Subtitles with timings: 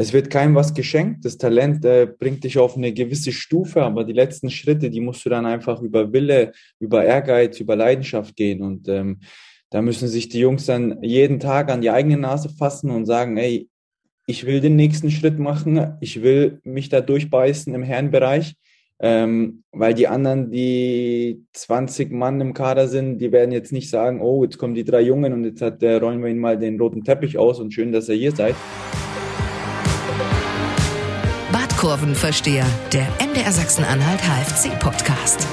[0.00, 1.24] es wird keinem was geschenkt.
[1.24, 5.24] Das Talent äh, bringt dich auf eine gewisse Stufe, aber die letzten Schritte, die musst
[5.24, 8.62] du dann einfach über Wille, über Ehrgeiz, über Leidenschaft gehen.
[8.62, 9.18] Und ähm,
[9.70, 13.38] da müssen sich die Jungs dann jeden Tag an die eigene Nase fassen und sagen,
[13.38, 13.68] ey,
[14.28, 18.54] ich will den nächsten Schritt machen, ich will mich da durchbeißen im Herrenbereich,
[19.00, 24.20] ähm, weil die anderen, die 20 Mann im Kader sind, die werden jetzt nicht sagen,
[24.20, 26.78] oh, jetzt kommen die drei Jungen und jetzt hat, äh, rollen wir ihnen mal den
[26.78, 28.54] roten Teppich aus und schön, dass ihr hier seid.
[31.78, 35.46] Badkurvenversteher, der MDR Sachsen-Anhalt HFC-Podcast.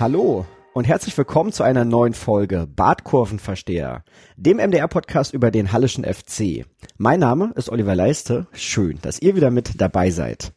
[0.00, 4.02] Hallo und herzlich willkommen zu einer neuen Folge Badkurvenversteher,
[4.38, 6.64] dem MDR-Podcast über den Hallischen FC.
[6.96, 8.46] Mein Name ist Oliver Leiste.
[8.54, 10.54] Schön, dass ihr wieder mit dabei seid.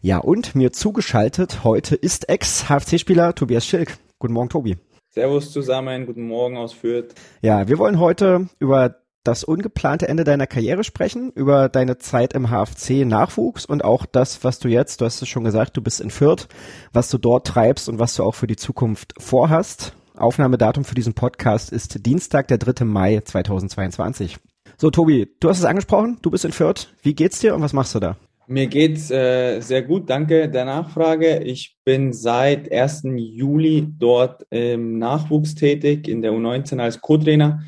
[0.00, 3.98] Ja, und mir zugeschaltet heute ist Ex-HFC-Spieler Tobias Schilk.
[4.18, 4.78] Guten Morgen, Tobi.
[5.10, 7.14] Servus zusammen, guten Morgen aus Fürth.
[7.40, 12.48] Ja, wir wollen heute über das ungeplante Ende deiner Karriere sprechen, über deine Zeit im
[12.48, 16.00] HFC Nachwuchs und auch das, was du jetzt, du hast es schon gesagt, du bist
[16.00, 16.48] in Fürth,
[16.92, 19.94] was du dort treibst und was du auch für die Zukunft vorhast.
[20.16, 22.84] Aufnahmedatum für diesen Podcast ist Dienstag, der 3.
[22.84, 24.38] Mai 2022.
[24.76, 26.88] So, Tobi, du hast es angesprochen, du bist in Fürth.
[27.02, 28.16] Wie geht's dir und was machst du da?
[28.46, 31.38] Mir geht's äh, sehr gut, danke der Nachfrage.
[31.44, 33.02] Ich bin seit 1.
[33.14, 37.60] Juli dort im Nachwuchs tätig, in der U19 als Co-Trainer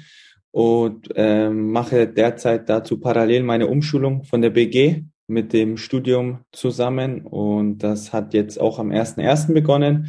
[0.52, 7.22] und ähm, mache derzeit dazu parallel meine Umschulung von der BG mit dem Studium zusammen
[7.22, 9.52] und das hat jetzt auch am 1.1.
[9.52, 10.08] begonnen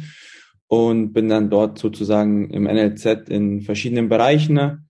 [0.68, 4.88] und bin dann dort sozusagen im NLZ in verschiedenen Bereichen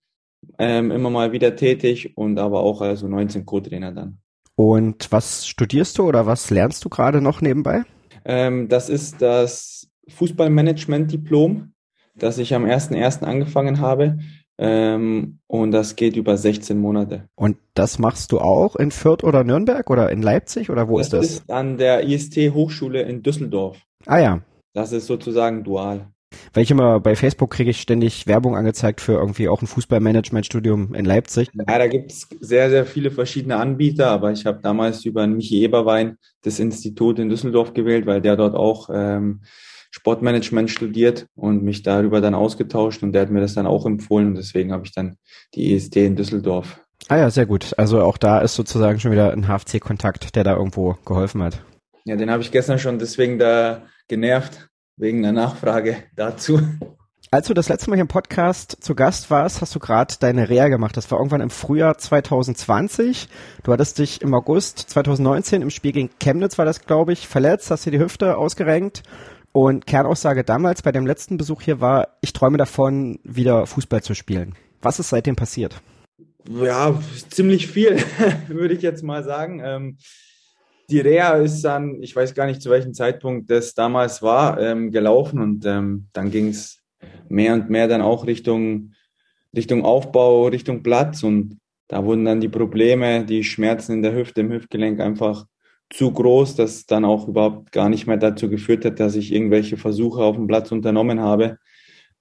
[0.59, 4.19] ähm, immer mal wieder tätig und aber auch also 19 Co-Trainer dann.
[4.57, 7.83] Und was studierst du oder was lernst du gerade noch nebenbei?
[8.25, 11.73] Ähm, das ist das Fußballmanagement-Diplom,
[12.15, 13.25] das ich am 1.1.
[13.25, 14.19] angefangen habe.
[14.57, 17.29] Ähm, und das geht über 16 Monate.
[17.35, 21.09] Und das machst du auch in Fürth oder Nürnberg oder in Leipzig oder wo das
[21.09, 21.21] ist das?
[21.21, 23.79] Das ist an der IST Hochschule in Düsseldorf.
[24.07, 24.41] Ah ja.
[24.73, 26.09] Das ist sozusagen dual.
[26.53, 30.95] Weil ich immer bei Facebook kriege ich ständig Werbung angezeigt für irgendwie auch ein Fußballmanagementstudium
[30.95, 31.49] in Leipzig.
[31.55, 35.63] Ja, da gibt es sehr, sehr viele verschiedene Anbieter, aber ich habe damals über Michi
[35.63, 39.43] Eberwein das Institut in Düsseldorf gewählt, weil der dort auch ähm,
[39.95, 44.27] Sportmanagement studiert und mich darüber dann ausgetauscht und der hat mir das dann auch empfohlen
[44.27, 45.19] und deswegen habe ich dann
[45.55, 46.81] die ESD in Düsseldorf.
[47.09, 47.75] Ah ja, sehr gut.
[47.77, 51.63] Also auch da ist sozusagen schon wieder ein HFC-Kontakt, der da irgendwo geholfen hat.
[52.05, 56.61] Ja, den habe ich gestern schon deswegen da genervt, wegen der Nachfrage dazu.
[57.31, 60.49] Als du das letzte Mal hier im Podcast zu Gast warst, hast du gerade deine
[60.49, 60.97] Reha gemacht.
[60.97, 63.29] Das war irgendwann im Frühjahr 2020.
[63.63, 67.71] Du hattest dich im August 2019 im Spiel gegen Chemnitz, war das glaube ich, verletzt,
[67.71, 69.05] hast dir die Hüfte ausgerenkt
[69.55, 74.15] und Kernaussage damals bei dem letzten Besuch hier war, ich träume davon, wieder Fußball zu
[74.15, 74.57] spielen.
[74.83, 75.81] Was ist seitdem passiert?
[76.51, 77.01] Ja,
[77.31, 77.97] ziemlich viel,
[78.49, 79.63] würde ich jetzt mal sagen.
[79.65, 79.99] Ähm,
[80.91, 84.91] die Reha ist dann, ich weiß gar nicht zu welchem Zeitpunkt das damals war, ähm,
[84.91, 86.81] gelaufen und ähm, dann ging es
[87.29, 88.93] mehr und mehr dann auch Richtung,
[89.57, 94.41] Richtung Aufbau, Richtung Platz und da wurden dann die Probleme, die Schmerzen in der Hüfte,
[94.41, 95.47] im Hüftgelenk einfach
[95.95, 99.77] zu groß, dass dann auch überhaupt gar nicht mehr dazu geführt hat, dass ich irgendwelche
[99.77, 101.59] Versuche auf dem Platz unternommen habe.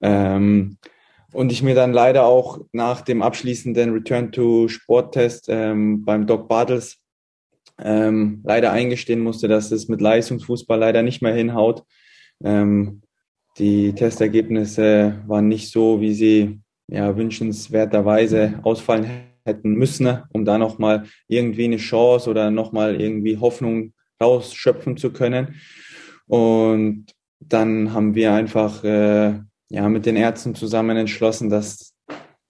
[0.00, 0.78] Ähm,
[1.32, 6.98] und ich mir dann leider auch nach dem abschließenden Return-to-Sport-Test ähm, beim Doc Bartels
[7.82, 11.82] ähm, leider eingestehen musste, dass es mit Leistungsfußball leider nicht mehr hinhaut.
[12.44, 13.02] Ähm,
[13.58, 21.04] die Testergebnisse waren nicht so, wie sie ja, wünschenswerterweise ausfallen hätten müssen, um da nochmal
[21.28, 25.56] irgendwie eine Chance oder nochmal irgendwie Hoffnung rausschöpfen zu können.
[26.26, 27.06] Und
[27.40, 29.34] dann haben wir einfach äh,
[29.68, 31.94] ja, mit den Ärzten zusammen entschlossen, dass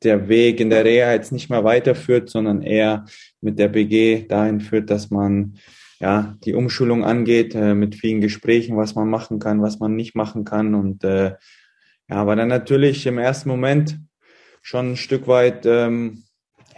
[0.03, 3.07] der Weg in der Reha jetzt nicht mehr weiterführt, sondern eher
[3.41, 5.55] mit der BG dahin führt, dass man
[5.99, 10.15] ja die Umschulung angeht, äh, mit vielen Gesprächen, was man machen kann, was man nicht
[10.15, 10.75] machen kann.
[10.75, 11.35] Und äh,
[12.09, 13.99] ja, aber dann natürlich im ersten Moment
[14.61, 16.25] schon ein Stück weit ähm,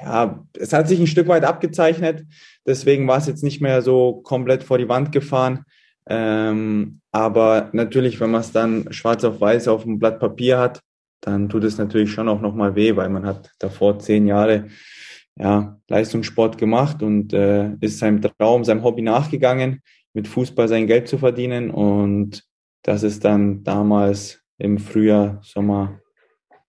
[0.03, 2.25] ja, es hat sich ein Stück weit abgezeichnet.
[2.67, 5.65] Deswegen war es jetzt nicht mehr so komplett vor die Wand gefahren.
[6.09, 10.81] Ähm, aber natürlich, wenn man es dann schwarz auf weiß auf einem Blatt Papier hat,
[11.21, 14.69] dann tut es natürlich schon auch nochmal weh, weil man hat davor zehn Jahre
[15.39, 19.83] ja, Leistungssport gemacht und äh, ist seinem Traum, seinem Hobby nachgegangen,
[20.15, 21.71] mit Fußball sein Geld zu verdienen.
[21.71, 22.45] Und
[22.83, 26.01] das ist dann damals im Frühjahr, Sommer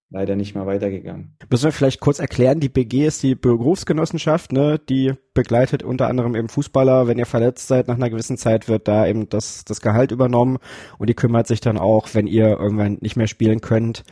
[0.10, 1.36] leider nicht mehr weitergegangen.
[1.50, 4.80] Müssen wir vielleicht kurz erklären, die BG ist die Berufsgenossenschaft, ne?
[4.80, 8.88] die begleitet unter anderem eben Fußballer, wenn ihr verletzt seid, nach einer gewissen Zeit wird
[8.88, 10.58] da eben das, das Gehalt übernommen
[10.98, 14.04] und die kümmert sich dann auch, wenn ihr irgendwann nicht mehr spielen könnt,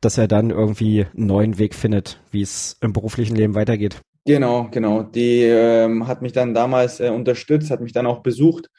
[0.00, 4.00] dass er dann irgendwie einen neuen Weg findet, wie es im beruflichen Leben weitergeht.
[4.26, 5.02] Genau, genau.
[5.02, 8.70] Die ähm, hat mich dann damals äh, unterstützt, hat mich dann auch besucht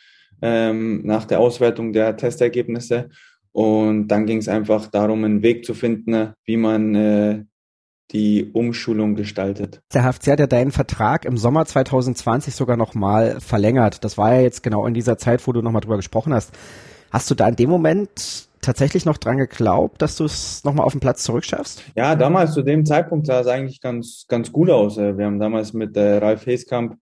[0.41, 3.09] ähm, nach der Auswertung der Testergebnisse.
[3.55, 7.45] Und dann ging es einfach darum, einen Weg zu finden, wie man äh,
[8.11, 9.79] die Umschulung gestaltet.
[9.93, 14.03] Der HFC hat ja deinen Vertrag im Sommer 2020 sogar nochmal verlängert.
[14.03, 16.51] Das war ja jetzt genau in dieser Zeit, wo du nochmal drüber gesprochen hast.
[17.11, 20.91] Hast du da in dem Moment tatsächlich noch dran geglaubt, dass du es nochmal auf
[20.91, 21.81] den Platz zurückschaffst?
[21.95, 24.97] Ja, damals zu dem Zeitpunkt sah es eigentlich ganz, ganz gut aus.
[24.97, 26.97] Wir haben damals mit äh, Ralf Heeskamp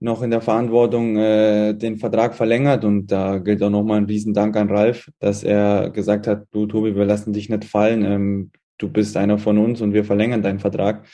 [0.00, 4.56] noch in der Verantwortung äh, den Vertrag verlängert und da gilt auch nochmal ein Riesendank
[4.56, 8.04] an Ralf, dass er gesagt hat, du Tobi, wir lassen dich nicht fallen.
[8.04, 11.06] Ähm, du bist einer von uns und wir verlängern deinen Vertrag.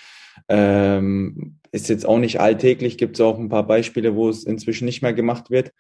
[0.49, 4.87] Ähm, ist jetzt auch nicht alltäglich, gibt es auch ein paar Beispiele, wo es inzwischen
[4.87, 5.73] nicht mehr gemacht wird,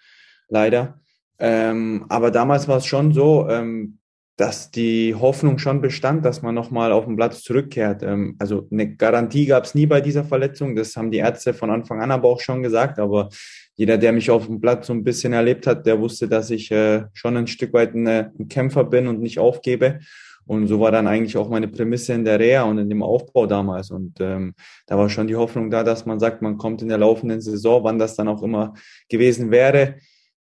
[0.48, 1.00] leider.
[1.38, 3.98] Ähm, aber damals war es schon so, ähm,
[4.40, 8.02] dass die Hoffnung schon bestand, dass man nochmal auf den Platz zurückkehrt.
[8.02, 11.70] Ähm, also eine Garantie gab es nie bei dieser Verletzung, das haben die Ärzte von
[11.70, 13.28] Anfang an aber auch schon gesagt, aber
[13.74, 16.70] jeder, der mich auf dem Platz so ein bisschen erlebt hat, der wusste, dass ich
[16.70, 20.00] äh, schon ein Stück weit eine, ein Kämpfer bin und nicht aufgebe.
[20.46, 23.44] Und so war dann eigentlich auch meine Prämisse in der Reha und in dem Aufbau
[23.44, 23.90] damals.
[23.90, 24.54] Und ähm,
[24.86, 27.84] da war schon die Hoffnung da, dass man sagt, man kommt in der laufenden Saison,
[27.84, 28.72] wann das dann auch immer
[29.10, 29.96] gewesen wäre,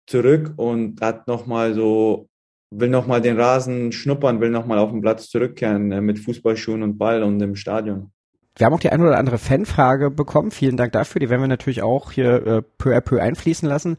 [0.05, 2.29] zurück und hat nochmal so,
[2.71, 6.97] will nochmal den Rasen schnuppern, will nochmal auf den Platz zurückkehren äh, mit Fußballschuhen und
[6.97, 8.11] Ball und im Stadion.
[8.57, 10.49] Wir haben auch die ein oder andere Fanfrage bekommen.
[10.49, 11.19] Vielen Dank dafür.
[11.19, 13.97] Die werden wir natürlich auch hier äh, peu à peu einfließen lassen.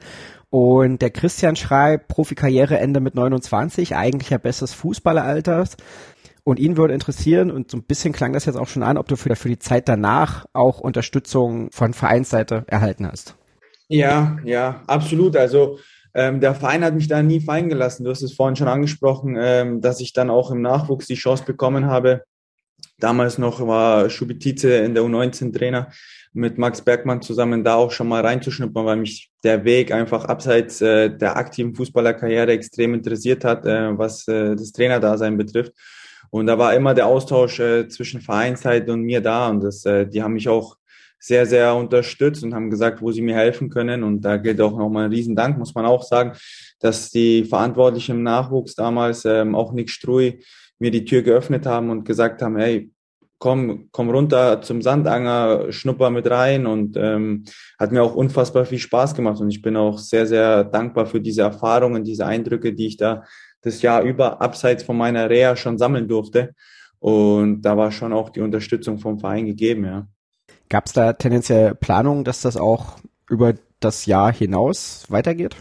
[0.50, 5.76] Und der Christian schreibt, Profikarriereende mit 29, eigentlich ja bestes Fußballeralters.
[6.42, 9.06] Und ihn würde interessieren, und so ein bisschen klang das jetzt auch schon an, ob
[9.06, 13.36] du für, für die Zeit danach auch Unterstützung von Vereinsseite erhalten hast.
[13.88, 15.36] Ja, ja, absolut.
[15.36, 15.78] Also
[16.14, 18.04] ähm, der Verein hat mich da nie fallen gelassen.
[18.04, 21.44] Du hast es vorhin schon angesprochen, ähm, dass ich dann auch im Nachwuchs die Chance
[21.44, 22.22] bekommen habe.
[22.98, 25.88] Damals noch war Schubitize in der U19 Trainer
[26.32, 30.80] mit Max Bergmann zusammen da auch schon mal reinzuschnuppern, weil mich der Weg einfach abseits
[30.80, 35.72] äh, der aktiven Fußballerkarriere extrem interessiert hat, äh, was äh, das Trainerdasein betrifft.
[36.30, 40.06] Und da war immer der Austausch äh, zwischen Vereinsseite und mir da und das, äh,
[40.06, 40.76] die haben mich auch
[41.18, 44.02] sehr, sehr unterstützt und haben gesagt, wo sie mir helfen können.
[44.02, 46.32] Und da gilt auch nochmal ein Riesendank, muss man auch sagen,
[46.80, 50.40] dass die Verantwortlichen im Nachwuchs damals, ähm, auch Nick Struy,
[50.78, 52.90] mir die Tür geöffnet haben und gesagt haben, hey,
[53.38, 57.44] komm, komm runter zum Sandanger, schnupper mit rein und ähm,
[57.78, 61.20] hat mir auch unfassbar viel Spaß gemacht und ich bin auch sehr, sehr dankbar für
[61.20, 63.24] diese Erfahrungen, diese Eindrücke, die ich da
[63.60, 66.54] das Jahr über abseits von meiner Reha schon sammeln durfte
[66.98, 70.06] und da war schon auch die Unterstützung vom Verein gegeben, ja.
[70.68, 72.98] Gab es da tendenziell Planungen, dass das auch
[73.28, 75.56] über das Jahr hinaus weitergeht?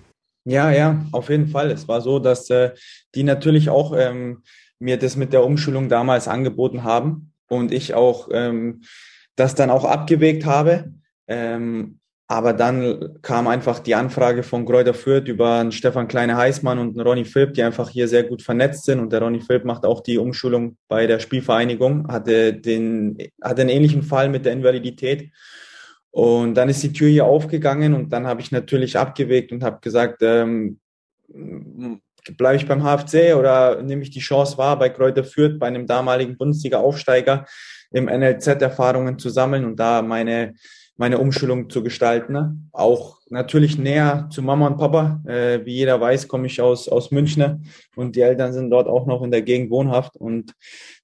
[0.45, 1.71] Ja, ja, auf jeden Fall.
[1.71, 2.71] Es war so, dass äh,
[3.15, 4.43] die natürlich auch ähm,
[4.79, 8.81] mir das mit der Umschulung damals angeboten haben und ich auch ähm,
[9.35, 10.93] das dann auch abgewegt habe.
[11.27, 16.97] Ähm, aber dann kam einfach die Anfrage von Kräuter Fürth über einen Stefan Kleine-Heißmann und
[16.97, 18.99] einen Ronny Philipp, die einfach hier sehr gut vernetzt sind.
[18.99, 23.69] Und der Ronny Philipp macht auch die Umschulung bei der Spielvereinigung, hatte den, hatte einen
[23.69, 25.31] ähnlichen Fall mit der Invalidität.
[26.11, 29.79] Und dann ist die Tür hier aufgegangen und dann habe ich natürlich abgewegt und habe
[29.79, 30.79] gesagt, ähm,
[32.35, 35.87] bleibe ich beim HFC oder nehme ich die Chance wahr, bei Kräuter Fürth, bei einem
[35.87, 37.45] damaligen Bundesliga-Aufsteiger
[37.91, 40.55] im NLZ Erfahrungen zu sammeln und da meine,
[40.97, 42.33] meine Umschulung zu gestalten.
[42.33, 42.57] Ne?
[42.71, 45.21] Auch natürlich näher zu Mama und Papa.
[45.27, 49.05] Äh, wie jeder weiß, komme ich aus, aus München und die Eltern sind dort auch
[49.05, 50.53] noch in der Gegend wohnhaft und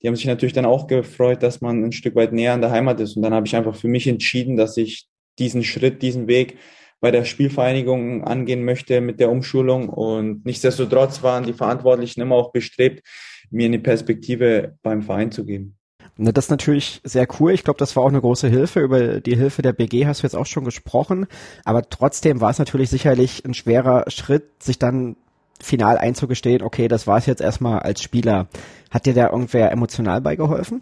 [0.01, 2.71] die haben sich natürlich dann auch gefreut, dass man ein Stück weit näher an der
[2.71, 3.15] Heimat ist.
[3.15, 5.07] Und dann habe ich einfach für mich entschieden, dass ich
[5.39, 6.57] diesen Schritt, diesen Weg
[6.99, 9.89] bei der Spielvereinigung angehen möchte mit der Umschulung.
[9.89, 13.05] Und nichtsdestotrotz waren die Verantwortlichen immer auch bestrebt,
[13.51, 15.77] mir eine Perspektive beim Verein zu geben.
[16.15, 17.53] Na, das ist natürlich sehr cool.
[17.53, 18.81] Ich glaube, das war auch eine große Hilfe.
[18.81, 21.27] Über die Hilfe der BG hast du jetzt auch schon gesprochen.
[21.65, 25.15] Aber trotzdem war es natürlich sicherlich ein schwerer Schritt, sich dann
[25.61, 28.47] final einzugestehen, okay, das war es jetzt erstmal als Spieler.
[28.91, 30.81] Hat dir da irgendwer emotional beigeholfen?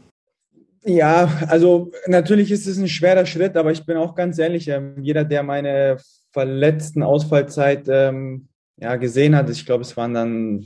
[0.84, 4.96] Ja, also natürlich ist es ein schwerer Schritt, aber ich bin auch ganz ehrlich, ähm,
[5.02, 5.98] jeder, der meine
[6.32, 8.48] verletzten Ausfallzeit ähm,
[8.78, 10.66] ja, gesehen hat, ich glaube, es waren dann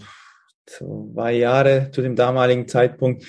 [0.65, 3.25] zwei Jahre zu dem damaligen Zeitpunkt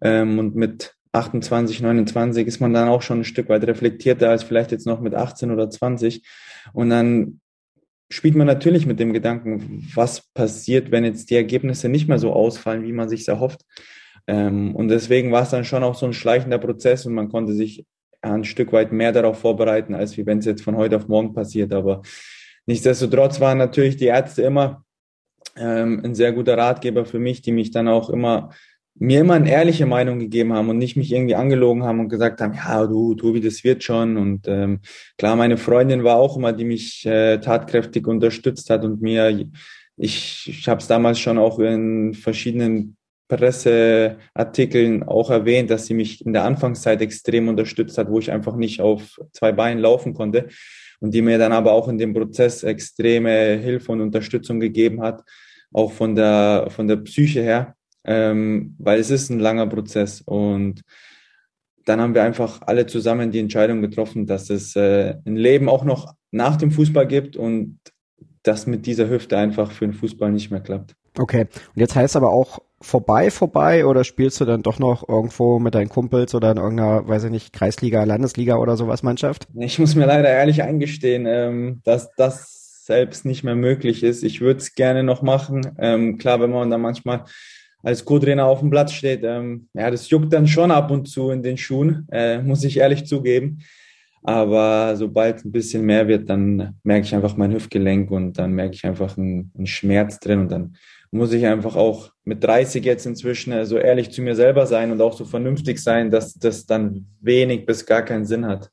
[0.00, 4.42] ähm, und mit 28, 29 ist man dann auch schon ein Stück weit reflektierter als
[4.42, 6.22] vielleicht jetzt noch mit 18 oder 20
[6.72, 7.40] und dann
[8.10, 12.32] spielt man natürlich mit dem Gedanken, was passiert, wenn jetzt die Ergebnisse nicht mehr so
[12.32, 13.62] ausfallen, wie man sich erhofft.
[14.26, 17.52] Ähm, und deswegen war es dann schon auch so ein schleichender Prozess und man konnte
[17.52, 17.84] sich
[18.20, 21.34] ein Stück weit mehr darauf vorbereiten, als wie wenn es jetzt von heute auf morgen
[21.34, 21.72] passiert.
[21.72, 22.02] Aber
[22.66, 24.84] nichtsdestotrotz waren natürlich die Ärzte immer
[25.56, 28.50] ähm, ein sehr guter Ratgeber für mich, die mich dann auch immer
[29.00, 32.40] mir immer eine ehrliche Meinung gegeben haben und nicht mich irgendwie angelogen haben und gesagt
[32.40, 34.16] haben, ja, du, Tobi, das wird schon.
[34.16, 34.80] Und ähm,
[35.16, 39.46] klar, meine Freundin war auch immer, die mich äh, tatkräftig unterstützt hat und mir,
[39.96, 42.96] ich, ich habe es damals schon auch in verschiedenen
[43.28, 48.56] Presseartikeln auch erwähnt, dass sie mich in der Anfangszeit extrem unterstützt hat, wo ich einfach
[48.56, 50.48] nicht auf zwei Beinen laufen konnte
[51.00, 55.22] und die mir dann aber auch in dem Prozess extreme Hilfe und Unterstützung gegeben hat,
[55.72, 57.74] auch von der, von der Psyche her
[58.08, 60.82] ähm, weil es ist ein langer Prozess und
[61.84, 65.84] dann haben wir einfach alle zusammen die Entscheidung getroffen, dass es äh, ein Leben auch
[65.84, 67.78] noch nach dem Fußball gibt und
[68.42, 70.94] das mit dieser Hüfte einfach für den Fußball nicht mehr klappt.
[71.18, 75.58] Okay, und jetzt heißt aber auch vorbei, vorbei oder spielst du dann doch noch irgendwo
[75.58, 79.48] mit deinen Kumpels oder in irgendeiner, weiß ich nicht, Kreisliga, Landesliga oder sowas Mannschaft?
[79.54, 84.22] Ich muss mir leider ehrlich eingestehen, ähm, dass das selbst nicht mehr möglich ist.
[84.22, 85.76] Ich würde es gerne noch machen.
[85.78, 87.24] Ähm, klar, wenn man dann manchmal
[87.82, 91.30] als Co-Trainer auf dem Platz steht, ähm, ja, das juckt dann schon ab und zu
[91.30, 93.60] in den Schuhen, äh, muss ich ehrlich zugeben.
[94.22, 98.74] Aber sobald ein bisschen mehr wird, dann merke ich einfach mein Hüftgelenk und dann merke
[98.74, 100.76] ich einfach einen, einen Schmerz drin und dann
[101.10, 104.92] muss ich einfach auch mit 30 jetzt inzwischen äh, so ehrlich zu mir selber sein
[104.92, 108.70] und auch so vernünftig sein, dass das dann wenig bis gar keinen Sinn hat.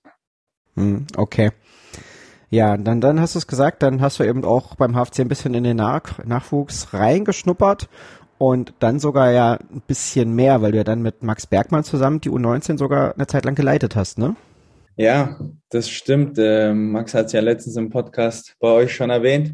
[0.75, 1.51] Hm, okay.
[2.49, 5.27] Ja, dann, dann hast du es gesagt, dann hast du eben auch beim HFC ein
[5.27, 7.87] bisschen in den Nach Nachwuchs reingeschnuppert
[8.37, 12.21] und dann sogar ja ein bisschen mehr, weil du ja dann mit Max Bergmann zusammen
[12.21, 14.35] die U19 sogar eine Zeit lang geleitet hast, ne?
[14.97, 15.39] Ja,
[15.69, 16.37] das stimmt.
[16.37, 19.53] Äh, Max hat es ja letztens im Podcast bei euch schon erwähnt.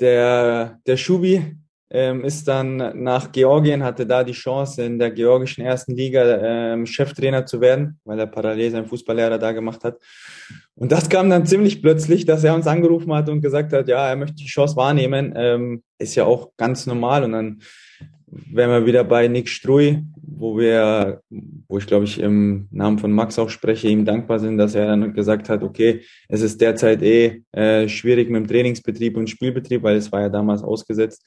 [0.00, 1.56] Der, der Schubi
[1.88, 6.84] ähm, ist dann nach Georgien, hatte da die Chance, in der georgischen ersten Liga ähm,
[6.84, 9.98] Cheftrainer zu werden, weil er parallel seinen Fußballlehrer da gemacht hat.
[10.74, 14.08] Und das kam dann ziemlich plötzlich, dass er uns angerufen hat und gesagt hat, ja,
[14.08, 15.32] er möchte die Chance wahrnehmen.
[15.36, 17.24] Ähm, ist ja auch ganz normal.
[17.24, 17.60] Und dann
[18.50, 21.20] wären wir wieder bei Nick Struy, wo wir,
[21.68, 24.86] wo ich glaube ich im Namen von Max auch spreche, ihm dankbar sind, dass er
[24.86, 29.82] dann gesagt hat, okay, es ist derzeit eh äh, schwierig mit dem Trainingsbetrieb und Spielbetrieb,
[29.82, 31.26] weil es war ja damals ausgesetzt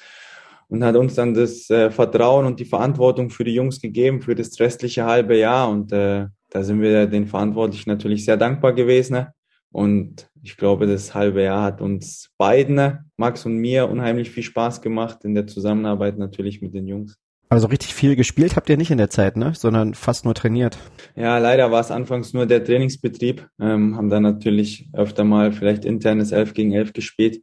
[0.69, 4.35] und hat uns dann das äh, Vertrauen und die Verantwortung für die Jungs gegeben für
[4.35, 9.13] das restliche halbe Jahr und äh, da sind wir den Verantwortlichen natürlich sehr dankbar gewesen.
[9.13, 9.33] Ne?
[9.71, 14.81] Und ich glaube, das halbe Jahr hat uns beiden, Max und mir, unheimlich viel Spaß
[14.81, 17.17] gemacht in der Zusammenarbeit natürlich mit den Jungs.
[17.51, 19.53] Also richtig viel gespielt habt ihr nicht in der Zeit, ne?
[19.55, 20.77] Sondern fast nur trainiert.
[21.15, 23.47] Ja, leider war es anfangs nur der Trainingsbetrieb.
[23.59, 27.41] Ähm, haben dann natürlich öfter mal vielleicht internes 11 gegen 11 gespielt.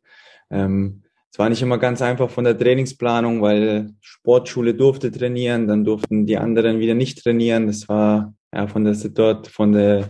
[0.48, 1.02] Ähm,
[1.32, 6.24] es war nicht immer ganz einfach von der Trainingsplanung, weil Sportschule durfte trainieren, dann durften
[6.24, 7.66] die anderen wieder nicht trainieren.
[7.66, 10.08] Das war ja von der Situation, von der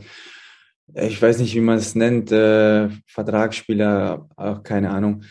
[0.95, 5.23] ich weiß nicht, wie man es nennt, äh, Vertragsspieler, auch keine Ahnung.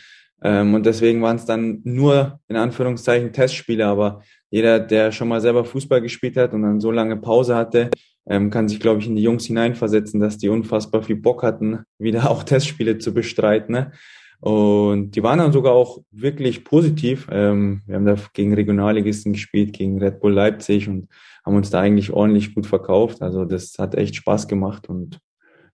[0.43, 5.41] Ähm, und deswegen waren es dann nur in Anführungszeichen Testspiele, aber jeder, der schon mal
[5.41, 7.89] selber Fußball gespielt hat und dann so lange Pause hatte,
[8.27, 11.79] ähm, kann sich, glaube ich, in die Jungs hineinversetzen, dass die unfassbar viel Bock hatten,
[11.99, 13.73] wieder auch Testspiele zu bestreiten.
[13.73, 13.91] Ne?
[14.39, 17.27] Und die waren dann sogar auch wirklich positiv.
[17.31, 21.07] Ähm, wir haben da gegen Regionalligisten gespielt, gegen Red Bull Leipzig und
[21.45, 23.21] haben uns da eigentlich ordentlich gut verkauft.
[23.21, 25.19] Also das hat echt Spaß gemacht und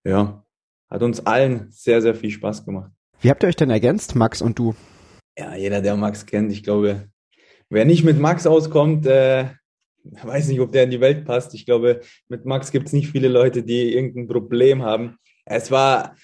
[0.03, 0.43] ja,
[0.89, 2.91] hat uns allen sehr, sehr viel Spaß gemacht.
[3.21, 4.75] Wie habt ihr euch denn ergänzt, Max und du?
[5.37, 7.07] Ja, jeder, der Max kennt, ich glaube,
[7.69, 9.45] wer nicht mit Max auskommt, äh,
[10.03, 11.53] weiß nicht, ob der in die Welt passt.
[11.53, 15.17] Ich glaube, mit Max gibt es nicht viele Leute, die irgendein Problem haben.
[15.45, 16.15] Es war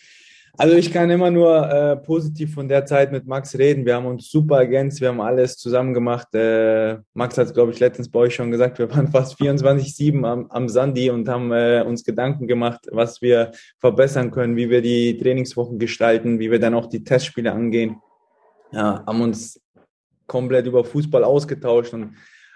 [0.57, 3.85] also ich kann immer nur äh, positiv von der Zeit mit Max reden.
[3.85, 6.33] Wir haben uns super ergänzt, wir haben alles zusammen gemacht.
[6.33, 10.25] Äh, Max hat es, glaube ich, letztens bei euch schon gesagt, wir waren fast 24-7
[10.25, 14.81] am, am Sandi und haben äh, uns Gedanken gemacht, was wir verbessern können, wie wir
[14.81, 17.97] die Trainingswochen gestalten, wie wir dann auch die Testspiele angehen.
[18.71, 19.61] Ja, haben uns
[20.25, 22.15] komplett über Fußball ausgetauscht und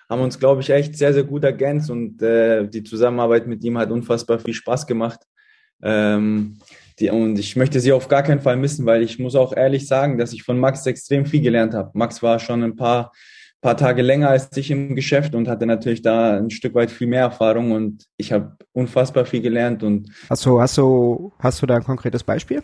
[0.10, 3.77] haben uns, glaube ich, echt sehr, sehr gut ergänzt und äh, die Zusammenarbeit mit ihm
[3.77, 5.22] hat unfassbar viel Spaß gemacht.
[5.81, 6.58] Ähm,
[7.00, 9.88] die, und ich möchte sie auf gar keinen Fall missen, weil ich muss auch ehrlich
[9.88, 11.91] sagen, dass ich von Max extrem viel gelernt habe.
[11.93, 13.12] Max war schon ein paar,
[13.62, 17.07] paar Tage länger als ich im Geschäft und hatte natürlich da ein Stück weit viel
[17.07, 19.83] mehr Erfahrung und ich habe unfassbar viel gelernt.
[19.83, 22.63] Und hast du, hast du, hast du da ein konkretes Beispiel?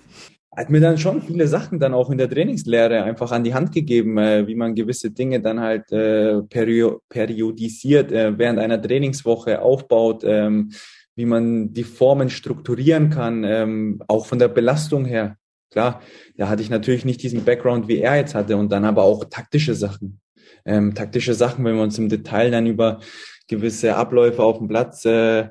[0.58, 3.72] hat mir dann schon viele Sachen dann auch in der Trainingslehre einfach an die Hand
[3.74, 9.62] gegeben, äh, wie man gewisse Dinge dann halt äh, perio periodisiert äh, während einer Trainingswoche
[9.62, 10.72] aufbaut, ähm,
[11.18, 15.36] wie man die Formen strukturieren kann, ähm, auch von der Belastung her.
[15.72, 16.02] Klar,
[16.38, 19.26] da hatte ich natürlich nicht diesen Background, wie er jetzt hatte, und dann aber auch
[19.26, 20.22] taktische Sachen.
[20.64, 23.00] Ähm, taktische Sachen, wenn wir uns im Detail dann über
[23.48, 25.50] gewisse Abläufe auf dem Platz äh,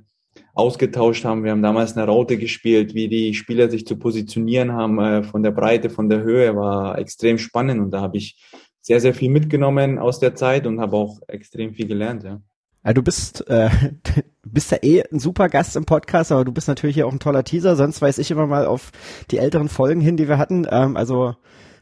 [0.55, 1.43] ausgetauscht haben.
[1.43, 5.43] Wir haben damals eine Raute gespielt, wie die Spieler sich zu positionieren haben, äh, von
[5.43, 8.41] der Breite, von der Höhe, war extrem spannend und da habe ich
[8.81, 12.23] sehr, sehr viel mitgenommen aus der Zeit und habe auch extrem viel gelernt.
[12.23, 12.41] Ja.
[12.87, 13.69] Ja, du bist, äh,
[14.53, 17.45] bist ja eh ein super Gast im Podcast, aber du bist natürlich auch ein toller
[17.45, 17.77] Teaser.
[17.77, 18.91] Sonst weiß ich immer mal auf
[19.31, 20.67] die älteren Folgen hin, die wir hatten.
[20.71, 21.35] Ähm, also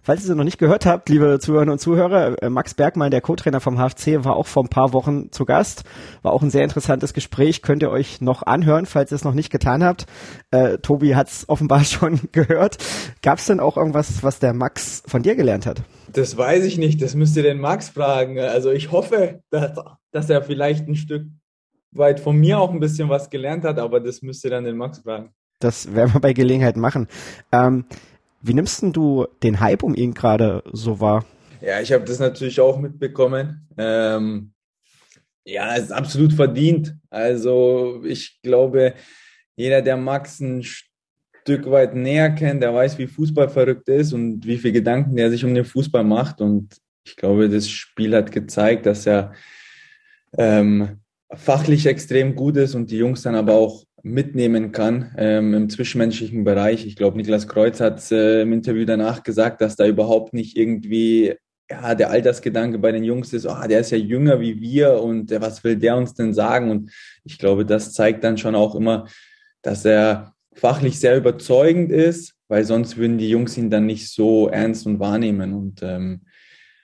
[0.05, 3.23] Falls ihr sie noch nicht gehört habt, liebe Zuhörerinnen und Zuhörer, äh, Max Bergmann, der
[3.23, 5.85] Co-Trainer vom HFC, war auch vor ein paar Wochen zu Gast.
[6.21, 7.63] War auch ein sehr interessantes Gespräch.
[7.63, 10.05] Könnt ihr euch noch anhören, falls ihr es noch nicht getan habt.
[10.51, 12.77] Äh, Tobi hat es offenbar schon gehört.
[13.23, 15.81] Gab es denn auch irgendwas, was der Max von dir gelernt hat?
[16.13, 17.01] Das weiß ich nicht.
[17.01, 18.39] Das müsst ihr den Max fragen.
[18.39, 19.73] Also ich hoffe, dass,
[20.11, 21.29] dass er vielleicht ein Stück
[21.95, 24.77] weit von mir auch ein bisschen was gelernt hat, aber das müsst ihr dann den
[24.77, 25.31] Max fragen.
[25.61, 27.09] Das werden wir bei Gelegenheit machen.
[27.53, 27.85] Ähm,
[28.43, 31.25] wie nimmst denn du den Hype um ihn gerade so wahr?
[31.61, 33.67] Ja, ich habe das natürlich auch mitbekommen.
[33.79, 34.53] Ähm,
[35.45, 36.95] ja, es ist absolut verdient.
[37.11, 38.95] Also ich glaube,
[39.57, 44.47] jeder, der Max ein Stück weit näher kennt, der weiß, wie Fußball verrückt ist und
[44.47, 46.41] wie viel Gedanken der sich um den Fußball macht.
[46.41, 49.33] Und ich glaube, das Spiel hat gezeigt, dass er
[50.37, 51.01] ähm,
[51.37, 56.45] fachlich extrem gut ist und die Jungs dann aber auch mitnehmen kann ähm, im zwischenmenschlichen
[56.45, 56.87] Bereich.
[56.87, 61.35] Ich glaube, Niklas Kreuz hat äh, im Interview danach gesagt, dass da überhaupt nicht irgendwie
[61.71, 65.33] ja, der Altersgedanke bei den Jungs ist, oh, der ist ja jünger wie wir und
[65.33, 66.71] äh, was will der uns denn sagen?
[66.71, 66.93] Und
[67.25, 69.07] ich glaube, das zeigt dann schon auch immer,
[69.63, 74.49] dass er fachlich sehr überzeugend ist, weil sonst würden die Jungs ihn dann nicht so
[74.49, 75.55] ernst und wahrnehmen.
[75.55, 76.23] Und ähm,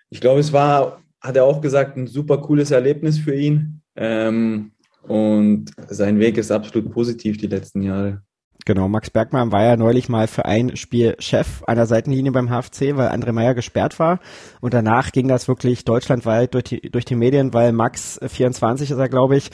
[0.08, 3.79] ich glaube, es war, hat er auch gesagt, ein super cooles Erlebnis für ihn.
[4.00, 8.22] Ähm, und sein Weg ist absolut positiv die letzten Jahre.
[8.66, 12.96] Genau, Max Bergmann war ja neulich mal für ein Spiel Chef einer Seitenlinie beim HFC,
[12.96, 14.20] weil André Meyer gesperrt war.
[14.60, 18.98] Und danach ging das wirklich deutschlandweit durch die, durch die Medien, weil Max 24 ist
[18.98, 19.50] er, glaube ich,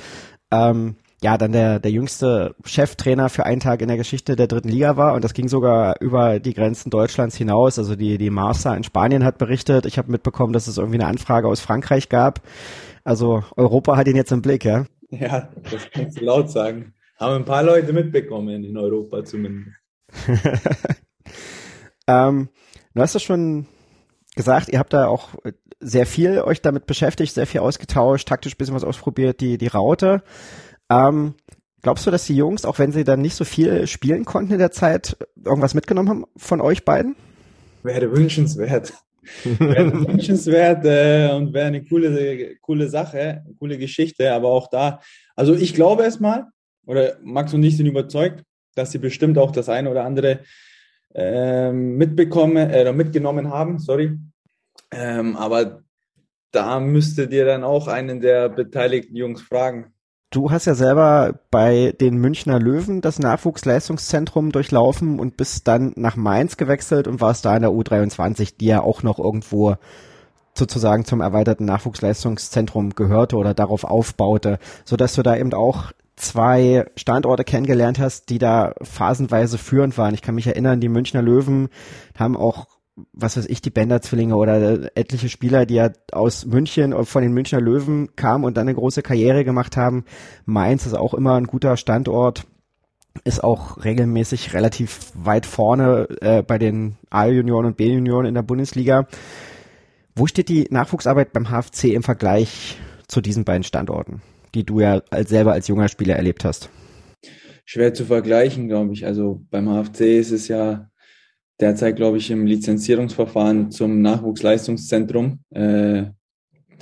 [0.51, 4.69] ähm, ja, dann der, der jüngste Cheftrainer für einen Tag in der Geschichte der dritten
[4.69, 5.15] Liga war.
[5.15, 7.79] Und das ging sogar über die Grenzen Deutschlands hinaus.
[7.79, 9.87] Also die, die Marsa in Spanien hat berichtet.
[9.87, 12.43] Ich habe mitbekommen, dass es irgendwie eine Anfrage aus Frankreich gab.
[13.07, 14.85] Also Europa hat ihn jetzt im Blick, ja.
[15.11, 16.93] Ja, das kannst du laut sagen.
[17.21, 19.77] Haben ein paar Leute mitbekommen, in Europa zumindest.
[22.09, 22.49] ähm,
[22.95, 23.69] du hast ja schon
[24.35, 25.29] gesagt, ihr habt da auch
[25.79, 29.69] sehr viel euch damit beschäftigt, sehr viel ausgetauscht, taktisch ein bisschen was ausprobiert, die, die
[29.69, 30.25] Raute.
[30.91, 31.35] Ähm,
[31.83, 34.59] glaubst du, dass die Jungs, auch wenn sie dann nicht so viel spielen konnten in
[34.59, 37.15] der Zeit, irgendwas mitgenommen haben von euch beiden?
[37.85, 38.95] Wäre wünschenswert.
[39.45, 44.33] Wäre wünschenswert äh, und wäre eine coole, coole Sache, coole Geschichte.
[44.33, 45.01] Aber auch da,
[45.35, 46.47] also ich glaube es mal,
[46.87, 50.41] oder Max und ich sind überzeugt, dass sie bestimmt auch das eine oder andere
[51.15, 54.19] äh, mitbekommen äh, mitgenommen haben, sorry.
[54.93, 55.83] Ähm, aber
[56.53, 59.93] da müsstet ihr dann auch einen der beteiligten Jungs fragen.
[60.37, 66.17] Du hast ja selber bei den Münchner Löwen das Nachwuchsleistungszentrum durchlaufen und bist dann nach
[66.17, 69.77] Mainz gewechselt und warst da in der U23, die ja auch noch irgendwo
[70.53, 76.85] sozusagen zum erweiterten Nachwuchsleistungszentrum gehörte oder darauf aufbaute, so dass du da eben auch zwei
[76.97, 80.13] Standorte kennengelernt hast, die da phasenweise führend waren.
[80.13, 81.71] Ich kann mich erinnern, die Münchner Löwen
[82.15, 82.67] haben auch
[83.13, 87.61] was weiß ich, die Bender-Zwillinge oder etliche Spieler, die ja aus München von den Münchner
[87.61, 90.05] Löwen kamen und dann eine große Karriere gemacht haben.
[90.47, 92.47] Mainz ist auch immer ein guter Standort,
[93.25, 99.07] ist auch regelmäßig relativ weit vorne äh, bei den A-Junioren und B-Junioren in der Bundesliga.
[100.15, 102.79] Wo steht die Nachwuchsarbeit beim HFC im Vergleich
[103.09, 104.23] zu diesen beiden Standorten,
[104.55, 106.71] die du ja als, selber als junger Spieler erlebt hast?
[107.67, 109.05] Schwer zu vergleichen, glaube ich.
[109.05, 110.89] Also beim HFC ist es ja
[111.61, 115.41] derzeit, glaube ich, im Lizenzierungsverfahren zum Nachwuchsleistungszentrum.
[115.51, 116.05] Äh,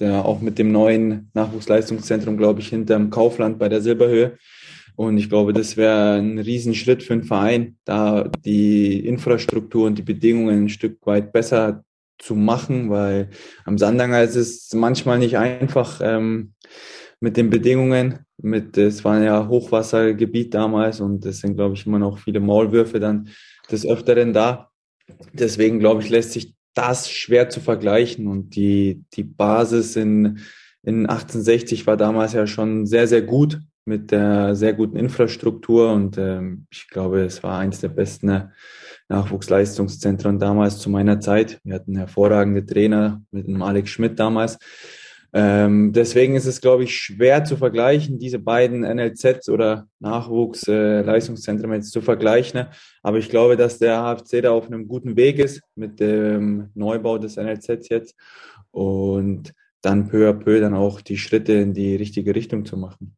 [0.00, 4.36] der auch mit dem neuen Nachwuchsleistungszentrum, glaube ich, hinterm Kaufland bei der Silberhöhe.
[4.96, 10.02] Und ich glaube, das wäre ein Riesenschritt für einen Verein, da die Infrastruktur und die
[10.02, 11.84] Bedingungen ein Stück weit besser
[12.18, 13.30] zu machen, weil
[13.64, 16.52] am Sandanger ist es manchmal nicht einfach ähm,
[17.18, 18.20] mit den Bedingungen.
[18.36, 23.00] Mit, es war ja Hochwassergebiet damals und es sind, glaube ich, immer noch viele Maulwürfe
[23.00, 23.28] dann
[23.70, 24.70] des Öfteren da.
[25.32, 28.26] Deswegen glaube ich, lässt sich das schwer zu vergleichen.
[28.26, 30.40] Und die, die Basis in,
[30.82, 35.92] in 1860 war damals ja schon sehr, sehr gut mit der sehr guten Infrastruktur.
[35.92, 38.50] Und ähm, ich glaube, es war eines der besten
[39.08, 41.60] Nachwuchsleistungszentren damals zu meiner Zeit.
[41.64, 44.58] Wir hatten hervorragende Trainer mit dem Alex Schmidt damals.
[45.36, 51.76] Ähm, deswegen ist es, glaube ich, schwer zu vergleichen, diese beiden NLZs oder Nachwuchsleistungszentren äh,
[51.76, 52.60] jetzt zu vergleichen.
[52.60, 52.70] Ne?
[53.02, 57.18] Aber ich glaube, dass der HFC da auf einem guten Weg ist mit dem Neubau
[57.18, 58.14] des NLZs jetzt
[58.70, 63.16] und dann peu à peu dann auch die Schritte in die richtige Richtung zu machen.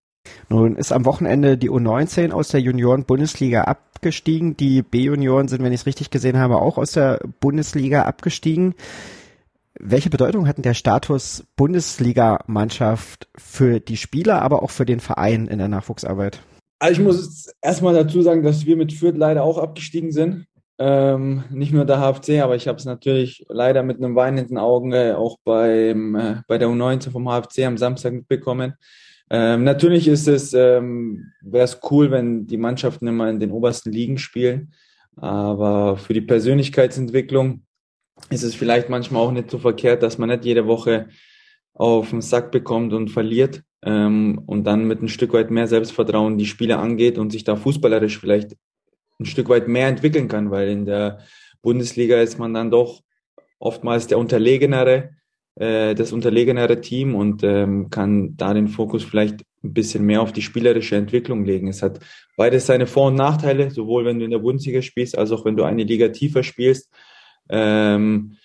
[0.48, 4.57] Nun ist am Wochenende die U19 aus der Junioren-Bundesliga abgestiegen.
[4.57, 8.74] Die B-Junioren sind, wenn ich es richtig gesehen habe, auch aus der Bundesliga abgestiegen.
[9.80, 15.46] Welche Bedeutung hat denn der Status Bundesliga-Mannschaft für die Spieler, aber auch für den Verein
[15.46, 16.40] in der Nachwuchsarbeit?
[16.78, 20.46] Also ich muss erstmal dazu sagen, dass wir mit Fürth leider auch abgestiegen sind.
[20.78, 25.16] Ähm, nicht nur der HFC, aber ich habe es natürlich leider mit einem weinenden Auge
[25.16, 28.74] auch beim, äh, bei der U19 vom HFC am Samstag mitbekommen.
[29.30, 33.90] Ähm, natürlich ist es, ähm, wäre es cool, wenn die Mannschaften immer in den obersten
[33.90, 34.72] Ligen spielen.
[35.16, 37.62] Aber für die Persönlichkeitsentwicklung
[38.31, 41.09] ist es vielleicht manchmal auch nicht so verkehrt, dass man nicht jede Woche
[41.74, 46.38] auf den Sack bekommt und verliert ähm, und dann mit ein Stück weit mehr Selbstvertrauen
[46.38, 48.57] die Spiele angeht und sich da fußballerisch vielleicht
[49.18, 51.20] ein Stück weit mehr entwickeln kann, weil in der
[51.62, 53.02] Bundesliga ist man dann doch
[53.59, 55.11] oftmals der unterlegenere,
[55.57, 60.33] äh, das unterlegenere Team und ähm, kann da den Fokus vielleicht ein bisschen mehr auf
[60.33, 61.68] die spielerische Entwicklung legen.
[61.68, 62.00] Es hat
[62.37, 65.57] beides seine Vor- und Nachteile, sowohl wenn du in der Bundesliga spielst, als auch wenn
[65.57, 66.90] du eine Liga tiefer spielst.
[67.48, 68.37] Ähm,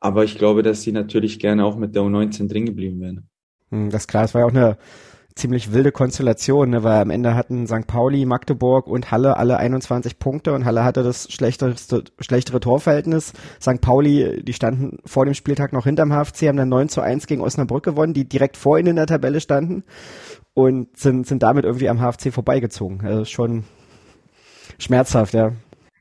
[0.00, 3.28] aber ich glaube, dass sie natürlich gerne auch mit der U19 drin geblieben wären.
[3.70, 4.78] Hm, das ist klar, es war ja auch eine
[5.36, 7.86] ziemlich wilde Konstellation, ne, weil am Ende hatten St.
[7.86, 13.34] Pauli, Magdeburg und Halle alle 21 Punkte und Halle hatte das schlechterste, schlechtere Torverhältnis.
[13.60, 13.80] St.
[13.82, 17.42] Pauli, die standen vor dem Spieltag noch hinterm HFC, haben dann 9 zu 1 gegen
[17.42, 19.84] Osnabrück gewonnen, die direkt vor ihnen in der Tabelle standen
[20.54, 23.02] und sind, sind damit irgendwie am HFC vorbeigezogen.
[23.04, 23.64] Also schon
[24.78, 25.52] schmerzhaft, ja.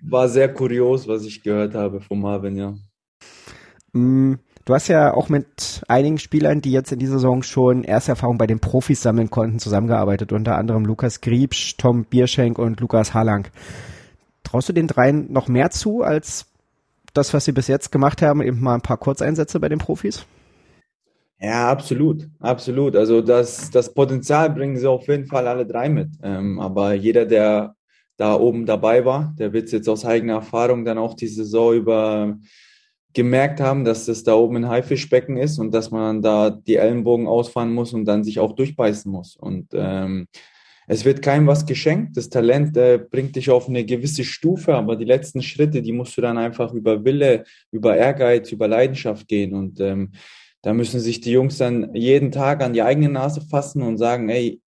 [0.07, 2.75] War sehr kurios, was ich gehört habe vom Marvin, ja.
[3.93, 8.11] Mm, du hast ja auch mit einigen Spielern, die jetzt in dieser Saison schon erste
[8.11, 10.31] Erfahrung bei den Profis sammeln konnten, zusammengearbeitet.
[10.31, 13.47] Unter anderem Lukas Griebsch, Tom Bierschenk und Lukas Harlang.
[14.43, 16.47] Traust du den dreien noch mehr zu als
[17.13, 20.25] das, was sie bis jetzt gemacht haben, eben mal ein paar Kurzeinsätze bei den Profis?
[21.39, 22.95] Ja, absolut, absolut.
[22.95, 26.09] Also das, das Potenzial bringen sie auf jeden Fall alle drei mit.
[26.23, 27.74] Ähm, aber jeder, der
[28.17, 32.37] da oben dabei war, der wird jetzt aus eigener Erfahrung dann auch die Saison über
[33.15, 37.27] gemerkt haben, dass das da oben ein Haifischbecken ist und dass man da die Ellenbogen
[37.27, 39.35] ausfahren muss und dann sich auch durchbeißen muss.
[39.37, 40.27] Und ähm,
[40.87, 42.17] es wird keinem was geschenkt.
[42.17, 46.15] Das Talent äh, bringt dich auf eine gewisse Stufe, aber die letzten Schritte, die musst
[46.17, 49.53] du dann einfach über Wille, über Ehrgeiz, über Leidenschaft gehen.
[49.53, 50.11] Und ähm,
[50.61, 54.29] da müssen sich die Jungs dann jeden Tag an die eigene Nase fassen und sagen,
[54.29, 54.61] ey,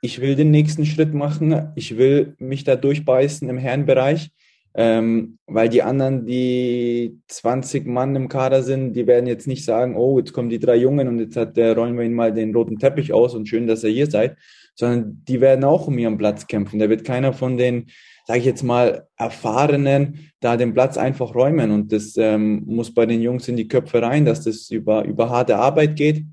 [0.00, 4.30] ich will den nächsten Schritt machen, ich will mich da durchbeißen im Herrenbereich,
[4.74, 9.96] ähm, weil die anderen, die 20 Mann im Kader sind, die werden jetzt nicht sagen,
[9.96, 12.54] oh, jetzt kommen die drei Jungen und jetzt hat der, rollen wir ihnen mal den
[12.54, 14.36] roten Teppich aus und schön, dass ihr hier seid,
[14.74, 16.78] sondern die werden auch um ihren Platz kämpfen.
[16.78, 17.86] Da wird keiner von den
[18.28, 21.70] sage ich jetzt mal, Erfahrenen da den Platz einfach räumen.
[21.70, 25.30] Und das ähm, muss bei den Jungs in die Köpfe rein, dass das über, über
[25.30, 26.26] harte Arbeit geht.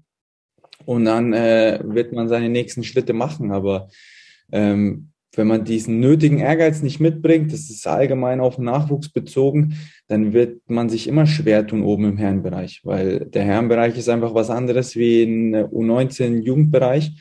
[0.85, 3.51] Und dann äh, wird man seine nächsten Schritte machen.
[3.51, 3.89] Aber
[4.51, 10.33] ähm, wenn man diesen nötigen Ehrgeiz nicht mitbringt, das ist allgemein auf Nachwuchs bezogen, dann
[10.33, 14.49] wird man sich immer schwer tun oben im Herrenbereich, weil der Herrenbereich ist einfach was
[14.49, 17.11] anderes wie ein U19 Jugendbereich.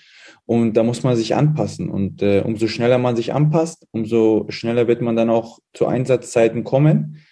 [0.46, 1.88] Und da muss man sich anpassen.
[1.88, 6.64] Und äh, umso schneller man sich anpasst, umso schneller wird man dann auch zu Einsatzzeiten
[6.64, 7.22] kommen.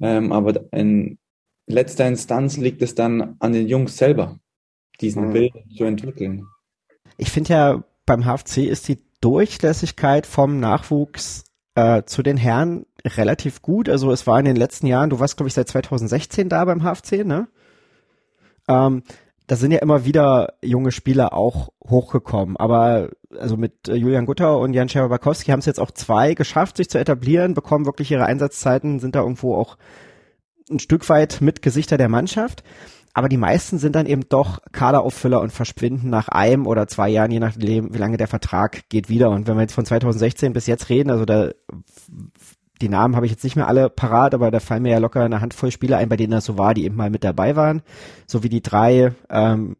[0.00, 1.18] Ähm, aber in
[1.66, 4.38] letzter Instanz liegt es dann an den Jungs selber,
[5.00, 5.34] diesen mhm.
[5.34, 6.46] Willen zu entwickeln.
[7.16, 13.62] Ich finde ja, beim HFC ist die Durchlässigkeit vom Nachwuchs äh, zu den Herren relativ
[13.62, 13.88] gut.
[13.88, 16.82] Also es war in den letzten Jahren, du warst, glaube ich, seit 2016 da beim
[16.82, 17.48] HFC, ne?
[18.68, 19.02] Ähm,
[19.46, 22.56] da sind ja immer wieder junge Spieler auch hochgekommen.
[22.56, 26.76] Aber also mit äh, Julian Gutter und Jan Scherabakowski haben es jetzt auch zwei geschafft,
[26.76, 29.76] sich zu etablieren, bekommen wirklich ihre Einsatzzeiten, sind da irgendwo auch
[30.68, 32.64] ein Stück weit mit Gesichter der Mannschaft.
[33.16, 37.30] Aber die meisten sind dann eben doch Kaderauffüller und verschwinden nach einem oder zwei Jahren,
[37.30, 39.30] je nachdem, wie lange der Vertrag geht, wieder.
[39.30, 41.48] Und wenn wir jetzt von 2016 bis jetzt reden, also da
[42.82, 45.24] die Namen habe ich jetzt nicht mehr alle parat, aber da fallen mir ja locker
[45.24, 47.80] eine Handvoll Spieler ein, bei denen das so war, die eben mal mit dabei waren.
[48.26, 49.78] So wie die drei, ähm,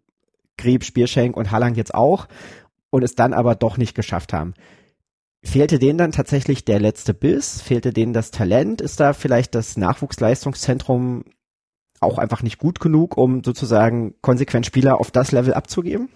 [0.57, 2.29] Grieb, Spierschenk und Hallang jetzt auch
[2.89, 4.55] und es dann aber doch nicht geschafft haben.
[5.45, 7.61] Fehlte denen dann tatsächlich der letzte Biss?
[7.61, 8.81] Fehlte denen das Talent?
[8.81, 11.25] Ist da vielleicht das Nachwuchsleistungszentrum
[12.07, 16.09] auch einfach nicht gut genug, um sozusagen konsequent Spieler auf das Level abzugeben?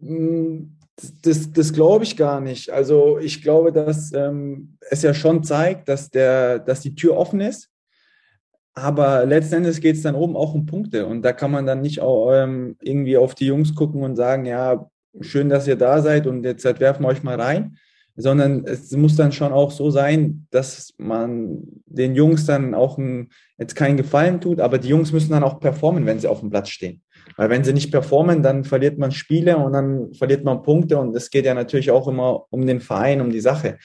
[0.00, 0.76] Hm,
[1.22, 2.70] das, das glaube ich gar nicht.
[2.70, 7.40] Also ich glaube, dass ähm, es ja schon zeigt, dass, der, dass die Tür offen
[7.40, 7.70] ist.
[8.74, 11.06] Aber letzten Endes geht es dann oben auch um Punkte.
[11.06, 14.46] Und da kann man dann nicht auch, ähm, irgendwie auf die Jungs gucken und sagen,
[14.46, 17.78] ja, schön, dass ihr da seid und jetzt werfen wir euch mal rein.
[18.16, 23.30] Sondern es muss dann schon auch so sein, dass man den Jungs dann auch ein,
[23.58, 26.50] jetzt keinen Gefallen tut, aber die Jungs müssen dann auch performen, wenn sie auf dem
[26.50, 27.02] Platz stehen.
[27.36, 31.16] Weil wenn sie nicht performen, dann verliert man Spiele und dann verliert man Punkte und
[31.16, 33.78] es geht ja natürlich auch immer um den Verein, um die Sache.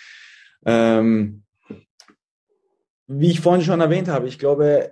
[0.65, 1.43] Ähm,
[3.07, 4.91] wie ich vorhin schon erwähnt habe, ich glaube,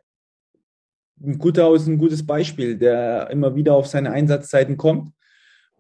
[1.22, 5.12] ein guter ist ein gutes Beispiel, der immer wieder auf seine Einsatzzeiten kommt.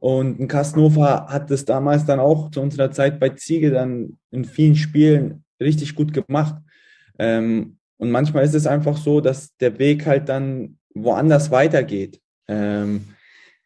[0.08, 4.46] Und ein Kastnofer hat das damals dann auch zu unserer Zeit bei Ziege dann in
[4.46, 6.56] vielen Spielen richtig gut gemacht.
[7.20, 12.22] Ähm, und manchmal ist es einfach so, dass der Weg halt dann woanders weitergeht.
[12.48, 13.10] Ähm,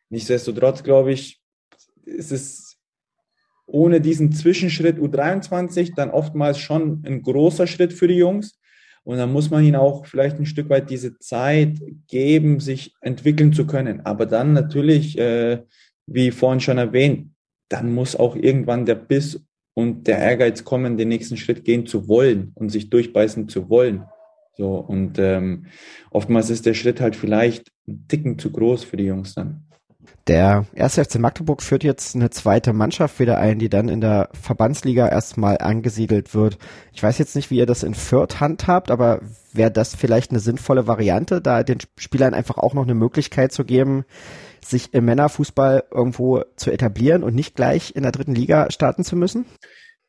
[0.09, 1.39] nichtsdestotrotz glaube ich,
[2.05, 2.75] ist es
[3.67, 8.59] ohne diesen Zwischenschritt U23 dann oftmals schon ein großer Schritt für die Jungs.
[9.03, 13.53] Und dann muss man ihnen auch vielleicht ein Stück weit diese Zeit geben, sich entwickeln
[13.53, 14.01] zu können.
[14.07, 15.61] Aber dann natürlich, äh,
[16.07, 17.31] wie vorhin schon erwähnt,
[17.69, 19.41] dann muss auch irgendwann der Biss
[19.73, 24.05] und der Ehrgeiz kommen, den nächsten Schritt gehen zu wollen und sich durchbeißen zu wollen.
[24.57, 25.67] So, und ähm,
[26.09, 29.65] oftmals ist der Schritt halt vielleicht ein Ticken zu groß für die Jungs dann.
[30.27, 34.29] Der erste FC Magdeburg führt jetzt eine zweite Mannschaft wieder ein, die dann in der
[34.33, 36.57] Verbandsliga erstmal angesiedelt wird.
[36.93, 39.21] Ich weiß jetzt nicht, wie ihr das in Fürth handhabt, aber
[39.53, 43.65] wäre das vielleicht eine sinnvolle Variante, da den Spielern einfach auch noch eine Möglichkeit zu
[43.65, 44.05] geben,
[44.65, 49.15] sich im Männerfußball irgendwo zu etablieren und nicht gleich in der dritten Liga starten zu
[49.15, 49.45] müssen?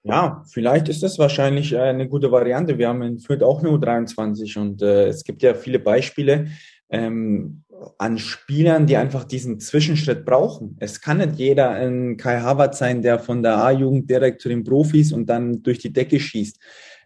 [0.05, 2.77] Ja, vielleicht ist das wahrscheinlich äh, eine gute Variante.
[2.77, 6.49] Wir haben in Fürth auch eine U23 und äh, es gibt ja viele Beispiele
[6.91, 7.63] ähm,
[7.99, 10.77] an Spielern, die einfach diesen Zwischenschritt brauchen.
[10.81, 14.65] Es kann nicht jeder ein Kai Havert sein, der von der A-Jugend direkt zu den
[14.65, 16.61] Profis und dann durch die Decke schießt.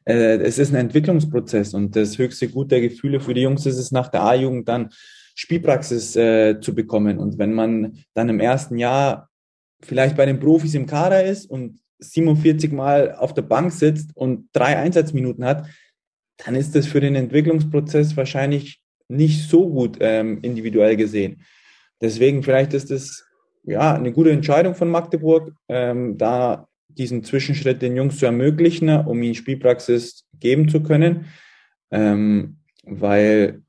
[0.07, 3.79] Äh, es ist ein Entwicklungsprozess und das höchste Gut der Gefühle für die Jungs ist
[3.79, 4.91] es nach der A-Jugend dann
[5.37, 7.19] Spielpraxis äh, zu bekommen.
[7.19, 9.29] Und wenn man dann im ersten Jahr
[9.83, 14.49] vielleicht bei den Profis im Kader ist und 47 Mal auf der Bank sitzt und
[14.53, 15.69] drei Einsatzminuten hat,
[16.39, 21.43] dann ist das für den Entwicklungsprozess wahrscheinlich nicht so gut ähm, individuell gesehen.
[22.01, 23.27] Deswegen vielleicht ist es
[23.63, 29.23] ja eine gute Entscheidung von Magdeburg, ähm, da diesen Zwischenschritt den Jungs zu ermöglichen, um
[29.23, 31.27] ihnen Spielpraxis geben zu können,
[31.91, 33.63] ähm, weil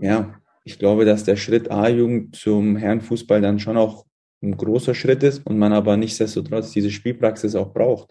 [0.00, 4.06] ja ich glaube, dass der Schritt A-Jugend zum Herrenfußball dann schon auch
[4.42, 8.10] ein großer Schritt ist und man aber nichtsdestotrotz diese Spielpraxis auch braucht.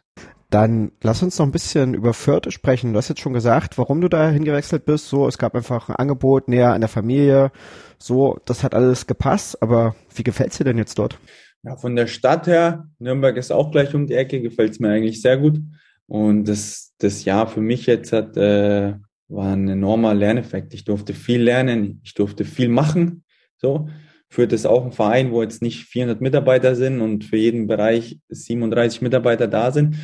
[0.50, 2.94] Dann lass uns noch ein bisschen über Fürth sprechen.
[2.94, 5.10] Du hast jetzt schon gesagt, warum du da hingewechselt bist.
[5.10, 7.52] So, es gab einfach ein Angebot näher an der Familie.
[7.98, 9.62] So, das hat alles gepasst.
[9.64, 11.18] Aber wie gefällt es dir denn jetzt dort?
[11.64, 14.90] Ja, von der Stadt her, Nürnberg ist auch gleich um die Ecke, gefällt es mir
[14.90, 15.60] eigentlich sehr gut.
[16.06, 18.94] Und das, das Jahr für mich jetzt hat, äh,
[19.28, 20.74] war ein enormer Lerneffekt.
[20.74, 23.24] Ich durfte viel lernen, ich durfte viel machen.
[23.58, 23.88] So,
[24.30, 28.20] führt es auch ein Verein, wo jetzt nicht 400 Mitarbeiter sind und für jeden Bereich
[28.30, 29.96] 37 Mitarbeiter da sind,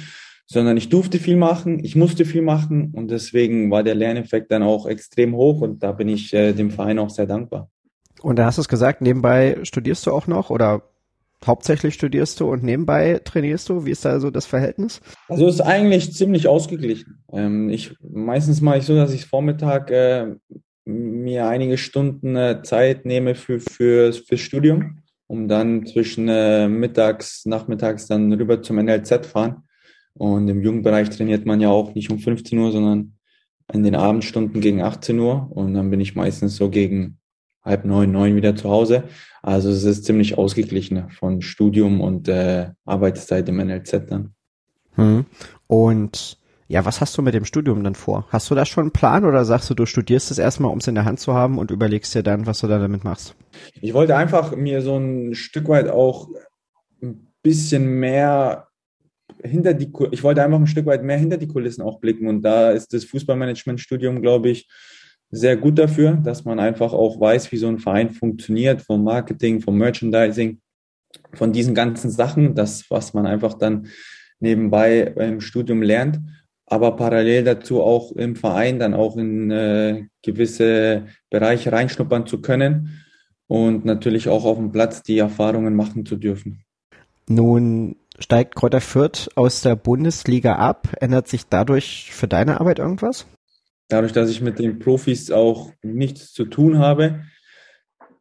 [0.45, 4.63] sondern ich durfte viel machen, ich musste viel machen und deswegen war der Lerneffekt dann
[4.63, 7.69] auch extrem hoch und da bin ich äh, dem Verein auch sehr dankbar.
[8.21, 10.88] Und da hast du es gesagt, nebenbei studierst du auch noch oder
[11.45, 13.85] hauptsächlich studierst du und nebenbei trainierst du?
[13.85, 15.01] Wie ist da so das Verhältnis?
[15.27, 17.23] Also ist eigentlich ziemlich ausgeglichen.
[17.31, 20.35] Ähm, ich meistens mache ich so, dass ich Vormittag äh,
[20.85, 27.45] mir einige Stunden äh, Zeit nehme für, für, fürs Studium, um dann zwischen äh, mittags,
[27.45, 29.63] nachmittags dann rüber zum NLZ fahren.
[30.13, 33.13] Und im Jugendbereich trainiert man ja auch nicht um 15 Uhr, sondern
[33.71, 35.47] in den Abendstunden gegen 18 Uhr.
[35.51, 37.18] Und dann bin ich meistens so gegen
[37.63, 39.03] halb neun, neun wieder zu Hause.
[39.41, 44.33] Also es ist ziemlich ausgeglichen von Studium und äh, Arbeitszeit im NLZ dann.
[44.95, 45.25] Hm.
[45.67, 48.27] Und ja, was hast du mit dem Studium dann vor?
[48.29, 50.87] Hast du da schon einen Plan oder sagst du, du studierst es erstmal, um es
[50.87, 53.35] in der Hand zu haben und überlegst dir dann, was du da damit machst?
[53.81, 56.27] Ich wollte einfach mir so ein Stück weit auch
[57.01, 58.67] ein bisschen mehr
[59.43, 62.41] hinter die, ich wollte einfach ein Stück weit mehr hinter die Kulissen auch blicken und
[62.41, 64.69] da ist das Fußballmanagement-Studium, glaube ich,
[65.31, 69.61] sehr gut dafür, dass man einfach auch weiß, wie so ein Verein funktioniert, vom Marketing,
[69.61, 70.59] vom Merchandising,
[71.33, 73.87] von diesen ganzen Sachen, das, was man einfach dann
[74.39, 76.19] nebenbei im Studium lernt
[76.69, 83.03] aber parallel dazu auch im Verein dann auch in äh, gewisse Bereiche reinschnuppern zu können
[83.47, 86.63] und natürlich auch auf dem Platz die Erfahrungen machen zu dürfen.
[87.27, 90.89] Nun steigt Kräuter Fürth aus der Bundesliga ab.
[90.99, 93.25] Ändert sich dadurch für deine Arbeit irgendwas?
[93.89, 97.23] Dadurch, dass ich mit den Profis auch nichts zu tun habe,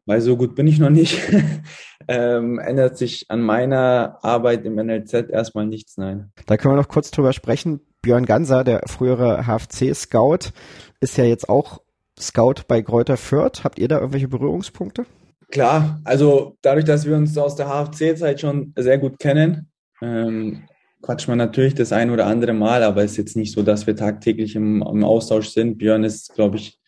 [0.05, 1.19] weil so gut bin ich noch nicht,
[2.07, 6.31] ähm, ändert sich an meiner Arbeit im NLZ erstmal nichts, nein.
[6.47, 7.81] Da können wir noch kurz drüber sprechen.
[8.01, 10.51] Björn Ganser, der frühere HFC-Scout,
[10.99, 11.81] ist ja jetzt auch
[12.19, 13.63] Scout bei Kräuter Fürth.
[13.63, 15.05] Habt ihr da irgendwelche Berührungspunkte?
[15.51, 19.69] Klar, also dadurch, dass wir uns aus der HFC-Zeit schon sehr gut kennen,
[20.01, 20.63] ähm,
[21.01, 23.87] quatscht man natürlich das ein oder andere Mal, aber es ist jetzt nicht so, dass
[23.87, 25.77] wir tagtäglich im, im Austausch sind.
[25.77, 26.79] Björn ist, glaube ich,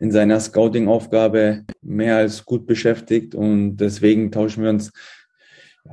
[0.00, 4.92] in seiner Scouting-Aufgabe mehr als gut beschäftigt und deswegen tauschen wir uns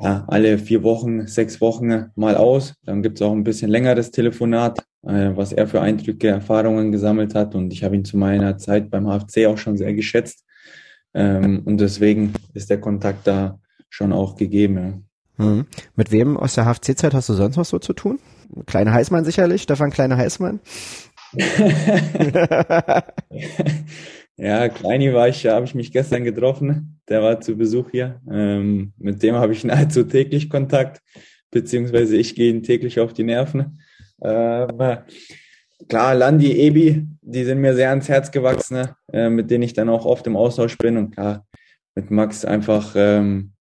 [0.02, 2.76] ja, alle vier Wochen, sechs Wochen mal aus.
[2.84, 7.34] Dann gibt es auch ein bisschen längeres Telefonat, äh, was er für Eindrücke, Erfahrungen gesammelt
[7.34, 7.56] hat.
[7.56, 10.44] Und ich habe ihn zu meiner Zeit beim HFC auch schon sehr geschätzt.
[11.14, 15.08] Ähm, und deswegen ist der Kontakt da schon auch gegeben.
[15.38, 15.46] Ja.
[15.46, 15.66] Hm.
[15.96, 18.20] Mit wem aus der HFC-Zeit hast du sonst noch so zu tun?
[18.66, 20.60] Kleine Heißmann sicherlich, Stefan Kleine Heißmann.
[24.38, 27.02] ja, Kleini war ich, habe ich mich gestern getroffen.
[27.10, 28.22] Der war zu Besuch hier.
[28.32, 31.02] Ähm, mit dem habe ich nahezu täglich Kontakt,
[31.52, 33.82] beziehungsweise ich gehe ihn täglich auf die Nerven.
[34.24, 34.98] Ähm,
[35.90, 39.90] klar, Landi, Ebi, die sind mir sehr ans Herz gewachsen, äh, mit denen ich dann
[39.90, 40.98] auch oft im Austausch bin.
[40.98, 41.46] Und klar,
[41.96, 43.55] mit Max einfach, ähm,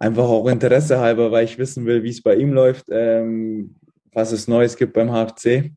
[0.00, 3.76] einfach auch Interesse halber, weil ich wissen will, wie es bei ihm läuft, ähm,
[4.12, 5.70] was es Neues gibt beim HFC.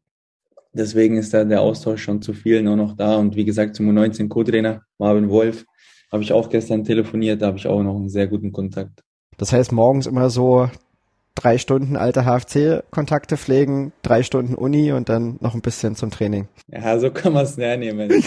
[0.74, 3.18] Deswegen ist da der Austausch schon zu vielen auch noch da.
[3.18, 5.66] Und wie gesagt, zum U19 Co-Trainer Marvin Wolf
[6.12, 9.04] habe ich auch gestern telefoniert, da habe ich auch noch einen sehr guten Kontakt.
[9.38, 10.70] Das heißt, morgens immer so
[11.36, 16.48] drei Stunden alte HFC-Kontakte pflegen, drei Stunden Uni und dann noch ein bisschen zum Training.
[16.68, 18.10] Ja, so kann man es nehmen.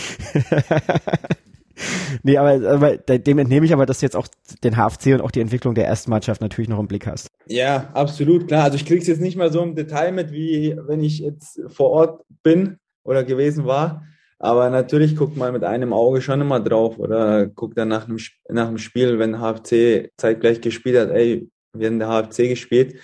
[2.22, 4.28] nee, aber, aber dem entnehme ich aber, dass du jetzt auch
[4.64, 7.28] den HFC und auch die Entwicklung der ersten Mannschaft natürlich noch im Blick hast.
[7.46, 8.64] Ja, absolut, klar.
[8.64, 11.60] Also ich kriege es jetzt nicht mal so im Detail mit, wie wenn ich jetzt
[11.68, 14.04] vor Ort bin oder gewesen war.
[14.38, 18.18] Aber natürlich guckt man mit einem Auge schon immer drauf oder guckt dann nach einem,
[18.48, 22.96] nach dem Spiel, wenn HFC zeitgleich gespielt hat, ey, wir haben der HFC gespielt.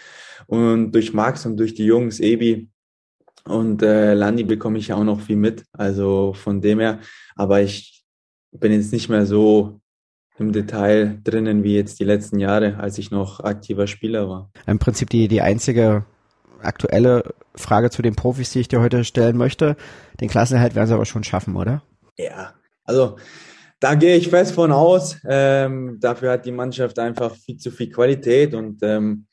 [0.46, 2.68] Und durch Max und durch die Jungs, Ebi
[3.44, 5.64] und äh, Landi bekomme ich ja auch noch viel mit.
[5.72, 7.00] Also von dem her,
[7.34, 7.91] aber ich
[8.52, 9.80] bin jetzt nicht mehr so
[10.38, 14.50] im Detail drinnen wie jetzt die letzten Jahre, als ich noch aktiver Spieler war.
[14.66, 16.04] Im Prinzip die, die einzige
[16.60, 19.76] aktuelle Frage zu den Profis, die ich dir heute stellen möchte.
[20.20, 21.82] Den Klassenerhalt werden sie aber schon schaffen, oder?
[22.16, 23.16] Ja, also
[23.80, 25.18] da gehe ich fest von aus.
[25.28, 29.26] Ähm, dafür hat die Mannschaft einfach viel zu viel Qualität und ähm,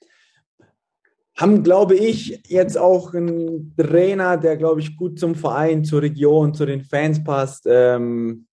[1.37, 6.53] haben, glaube ich, jetzt auch einen Trainer, der, glaube ich, gut zum Verein, zur Region,
[6.53, 7.65] zu den Fans passt.
[7.65, 8.47] Ähm,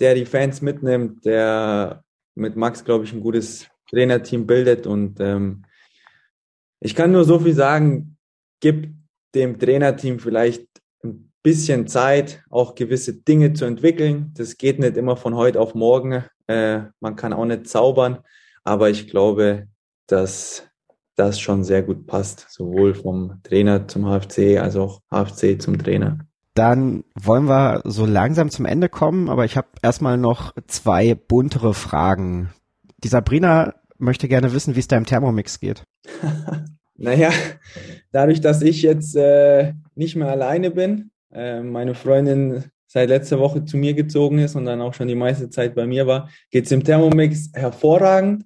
[0.00, 2.04] der die Fans mitnimmt, der
[2.34, 4.86] mit Max, glaube ich, ein gutes Trainerteam bildet.
[4.86, 5.64] Und ähm,
[6.80, 8.16] ich kann nur so viel sagen,
[8.60, 8.92] gib
[9.34, 10.66] dem Trainerteam vielleicht
[11.02, 14.32] ein bisschen Zeit, auch gewisse Dinge zu entwickeln.
[14.36, 16.24] Das geht nicht immer von heute auf morgen.
[16.46, 18.18] Äh, man kann auch nicht zaubern,
[18.64, 19.68] aber ich glaube,
[20.06, 20.68] dass
[21.16, 26.18] das schon sehr gut passt, sowohl vom Trainer zum HFC als auch HFC zum Trainer.
[26.54, 31.74] Dann wollen wir so langsam zum Ende kommen, aber ich habe erstmal noch zwei buntere
[31.74, 32.50] Fragen.
[33.02, 35.82] Die Sabrina möchte gerne wissen, wie es deinem Thermomix geht.
[36.96, 37.30] naja,
[38.12, 43.64] dadurch, dass ich jetzt äh, nicht mehr alleine bin, äh, meine Freundin seit letzter Woche
[43.64, 46.66] zu mir gezogen ist und dann auch schon die meiste Zeit bei mir war, geht
[46.66, 48.44] es im Thermomix hervorragend,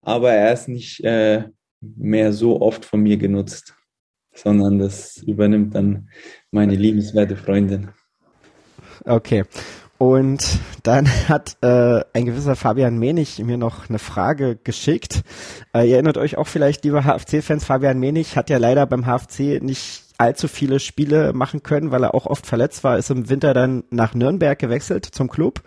[0.00, 1.44] aber er ist nicht äh,
[1.80, 3.74] mehr so oft von mir genutzt
[4.42, 6.08] sondern das übernimmt dann
[6.50, 7.88] meine liebenswerte Freundin.
[9.04, 9.44] Okay.
[9.98, 15.22] Und dann hat äh, ein gewisser Fabian Menig mir noch eine Frage geschickt.
[15.74, 19.62] Äh, ihr erinnert euch auch vielleicht, liebe HFC-Fans, Fabian Menig hat ja leider beim HFC
[19.62, 23.54] nicht allzu viele Spiele machen können, weil er auch oft verletzt war, ist im Winter
[23.54, 25.62] dann nach Nürnberg gewechselt zum Club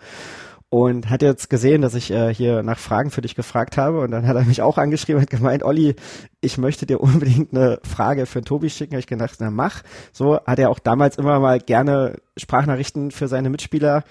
[0.74, 4.10] und hat jetzt gesehen, dass ich äh, hier nach Fragen für dich gefragt habe und
[4.10, 5.94] dann hat er mich auch angeschrieben und gemeint, Olli,
[6.40, 8.94] ich möchte dir unbedingt eine Frage für Tobi schicken.
[8.94, 9.84] Habe ich gedacht, na mach.
[10.12, 14.02] So hat er auch damals immer mal gerne Sprachnachrichten für seine Mitspieler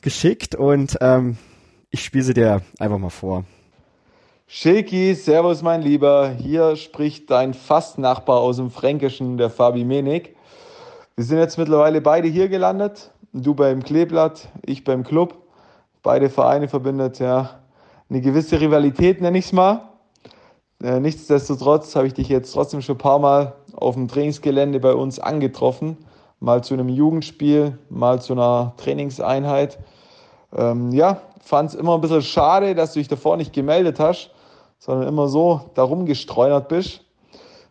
[0.00, 1.36] geschickt und ähm,
[1.90, 3.44] ich spiele sie dir einfach mal vor.
[4.46, 10.34] Schilki, Servus mein Lieber, hier spricht dein Fastnachbar aus dem Fränkischen, der Fabi Menig.
[11.14, 15.42] Wir sind jetzt mittlerweile beide hier gelandet, du beim Kleeblatt, ich beim Club
[16.06, 17.50] beide Vereine verbindet ja
[18.08, 19.88] eine gewisse Rivalität, nenne ich es mal.
[20.80, 24.94] Äh, nichtsdestotrotz habe ich dich jetzt trotzdem schon ein paar Mal auf dem Trainingsgelände bei
[24.94, 25.96] uns angetroffen.
[26.38, 29.80] Mal zu einem Jugendspiel, mal zu einer Trainingseinheit.
[30.56, 34.30] Ähm, ja, fand es immer ein bisschen schade, dass du dich davor nicht gemeldet hast,
[34.78, 37.00] sondern immer so darum gestreunert bist.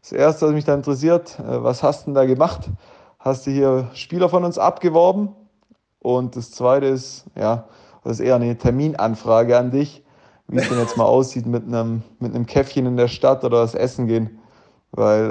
[0.02, 2.70] Das erste, was mich da interessiert, äh, was hast du denn da gemacht?
[3.18, 5.30] Hast du hier Spieler von uns abgeworben?
[6.00, 7.64] Und das zweite ist, ja,
[8.06, 10.04] das ist eher eine Terminanfrage an dich,
[10.48, 13.62] wie es denn jetzt mal aussieht mit einem, mit einem Käffchen in der Stadt oder
[13.62, 14.40] das Essen gehen.
[14.92, 15.26] Weil,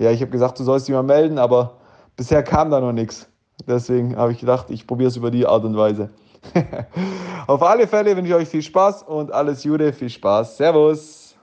[0.00, 1.78] äh, ja, ich habe gesagt, du sollst dich mal melden, aber
[2.16, 3.30] bisher kam da noch nichts.
[3.66, 6.10] Deswegen habe ich gedacht, ich probiere es über die Art und Weise.
[7.46, 10.56] Auf alle Fälle wünsche ich euch viel Spaß und alles Jude, viel Spaß.
[10.56, 11.36] Servus.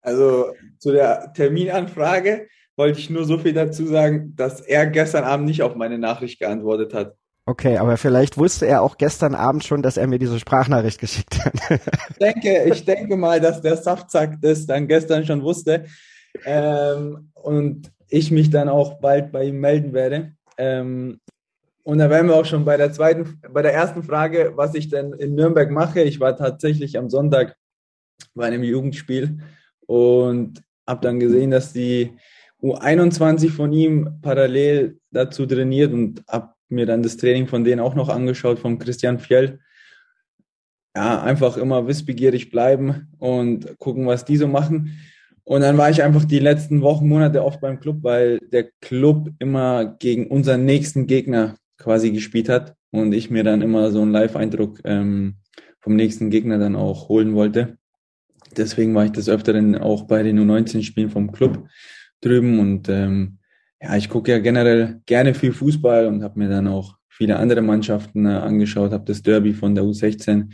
[0.00, 5.46] Also zu der Terminanfrage wollte ich nur so viel dazu sagen, dass er gestern Abend
[5.46, 7.14] nicht auf meine Nachricht geantwortet hat.
[7.46, 11.44] Okay, aber vielleicht wusste er auch gestern Abend schon, dass er mir diese Sprachnachricht geschickt
[11.44, 11.52] hat.
[12.10, 15.84] ich denke, ich denke mal, dass der Saftzack das dann gestern schon wusste
[16.46, 20.32] ähm, und ich mich dann auch bald bei ihm melden werde.
[20.56, 21.20] Ähm,
[21.82, 24.88] und da wären wir auch schon bei der zweiten, bei der ersten Frage, was ich
[24.88, 26.00] denn in Nürnberg mache.
[26.00, 27.56] Ich war tatsächlich am Sonntag
[28.34, 29.40] bei einem Jugendspiel
[29.86, 32.16] und habe dann gesehen, dass die
[32.62, 37.94] U21 von ihm parallel dazu trainiert und habe mir dann das Training von denen auch
[37.94, 39.60] noch angeschaut, von Christian Fjell.
[40.96, 44.98] Ja, einfach immer wissbegierig bleiben und gucken, was die so machen.
[45.42, 49.30] Und dann war ich einfach die letzten Wochen, Monate oft beim Club, weil der Club
[49.38, 54.12] immer gegen unseren nächsten Gegner quasi gespielt hat und ich mir dann immer so einen
[54.12, 55.36] Live-Eindruck ähm,
[55.80, 57.76] vom nächsten Gegner dann auch holen wollte.
[58.56, 61.68] Deswegen war ich des Öfteren auch bei den U19-Spielen vom Club
[62.20, 63.38] drüben und ähm,
[63.84, 67.60] ja, ich gucke ja generell gerne viel Fußball und habe mir dann auch viele andere
[67.60, 70.52] Mannschaften äh, angeschaut, habe das Derby von der U16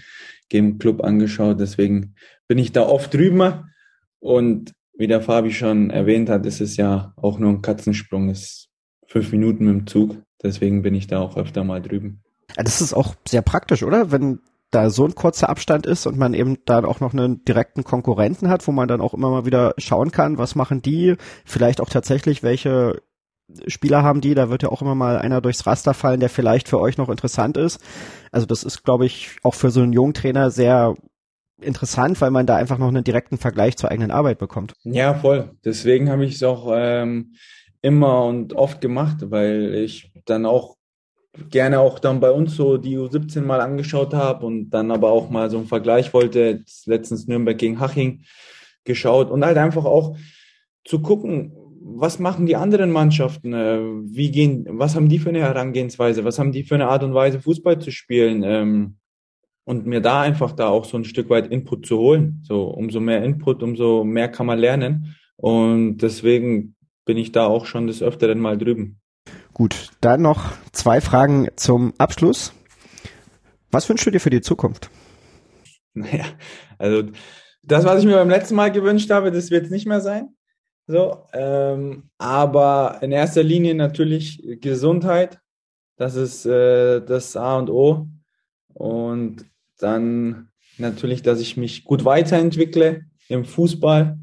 [0.49, 1.61] Game Club angeschaut.
[1.61, 2.15] Deswegen
[2.49, 3.71] bin ich da oft drüben
[4.19, 8.69] und wie der Fabi schon erwähnt hat, ist es ja auch nur ein Katzensprung, ist
[9.07, 10.17] fünf Minuten mit dem Zug.
[10.43, 12.23] Deswegen bin ich da auch öfter mal drüben.
[12.57, 14.11] Ja, das ist auch sehr praktisch, oder?
[14.11, 17.85] Wenn da so ein kurzer Abstand ist und man eben dann auch noch einen direkten
[17.85, 21.81] Konkurrenten hat, wo man dann auch immer mal wieder schauen kann, was machen die, vielleicht
[21.81, 23.01] auch tatsächlich, welche
[23.67, 26.69] Spieler haben die, da wird ja auch immer mal einer durchs Raster fallen, der vielleicht
[26.69, 27.81] für euch noch interessant ist.
[28.33, 30.95] Also das ist, glaube ich, auch für so einen jungen Trainer sehr
[31.61, 34.75] interessant, weil man da einfach noch einen direkten Vergleich zur eigenen Arbeit bekommt.
[34.85, 35.51] Ja, voll.
[35.65, 37.35] Deswegen habe ich es auch ähm,
[37.83, 40.77] immer und oft gemacht, weil ich dann auch
[41.51, 45.31] gerne auch dann bei uns so die U17 mal angeschaut habe und dann aber auch
[45.31, 48.25] mal so einen Vergleich wollte, letztens Nürnberg gegen Haching
[48.85, 50.17] geschaut und halt einfach auch
[50.85, 51.53] zu gucken,
[51.83, 56.39] was machen die anderen Mannschaften, äh, wie gehen, was haben die für eine Herangehensweise, was
[56.39, 58.99] haben die für eine Art und Weise Fußball zu spielen ähm,
[59.65, 62.43] und mir da einfach da auch so ein Stück weit Input zu holen.
[62.43, 66.77] So umso mehr Input, umso mehr kann man lernen und deswegen
[67.07, 69.01] bin ich da auch schon des Öfteren mal drüben.
[69.55, 72.53] Gut, dann noch zwei Fragen zum Abschluss.
[73.71, 74.91] Was wünschst du dir für die Zukunft?
[75.93, 76.25] Naja,
[76.79, 77.03] also
[77.65, 80.37] das, was ich mir beim letzten Mal gewünscht habe, das wird es nicht mehr sein.
[80.91, 85.39] So, ähm, aber in erster Linie natürlich Gesundheit.
[85.97, 88.09] Das ist äh, das A und O.
[88.75, 89.45] Und
[89.79, 94.19] dann natürlich, dass ich mich gut weiterentwickle im Fußball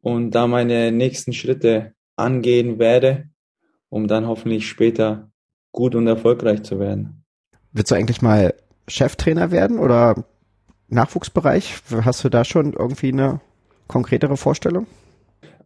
[0.00, 3.28] und da meine nächsten Schritte angehen werde
[3.92, 5.30] um dann hoffentlich später
[5.70, 7.24] gut und erfolgreich zu werden.
[7.72, 8.54] Willst du eigentlich mal
[8.88, 10.24] Cheftrainer werden oder
[10.88, 11.74] Nachwuchsbereich?
[12.02, 13.40] Hast du da schon irgendwie eine
[13.88, 14.86] konkretere Vorstellung?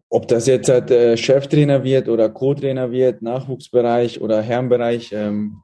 [0.09, 5.63] Ob das jetzt halt, äh, Cheftrainer wird oder Co-Trainer wird, Nachwuchsbereich oder Herrenbereich, ähm,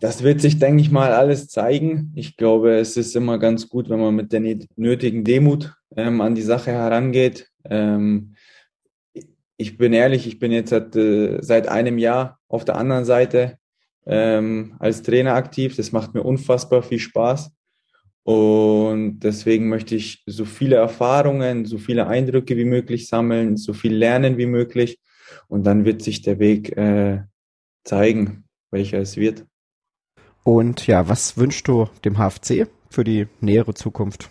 [0.00, 2.12] das wird sich, denke ich mal, alles zeigen.
[2.14, 4.40] Ich glaube, es ist immer ganz gut, wenn man mit der
[4.76, 7.48] nötigen Demut ähm, an die Sache herangeht.
[7.64, 8.34] Ähm,
[9.56, 13.58] ich bin ehrlich, ich bin jetzt seit, äh, seit einem Jahr auf der anderen Seite
[14.06, 15.76] ähm, als Trainer aktiv.
[15.76, 17.50] Das macht mir unfassbar viel Spaß.
[18.28, 23.94] Und deswegen möchte ich so viele Erfahrungen, so viele Eindrücke wie möglich sammeln, so viel
[23.94, 24.98] lernen wie möglich.
[25.46, 27.22] Und dann wird sich der Weg äh,
[27.84, 29.46] zeigen, welcher es wird.
[30.42, 34.28] Und ja, was wünschst du dem HFC für die nähere Zukunft?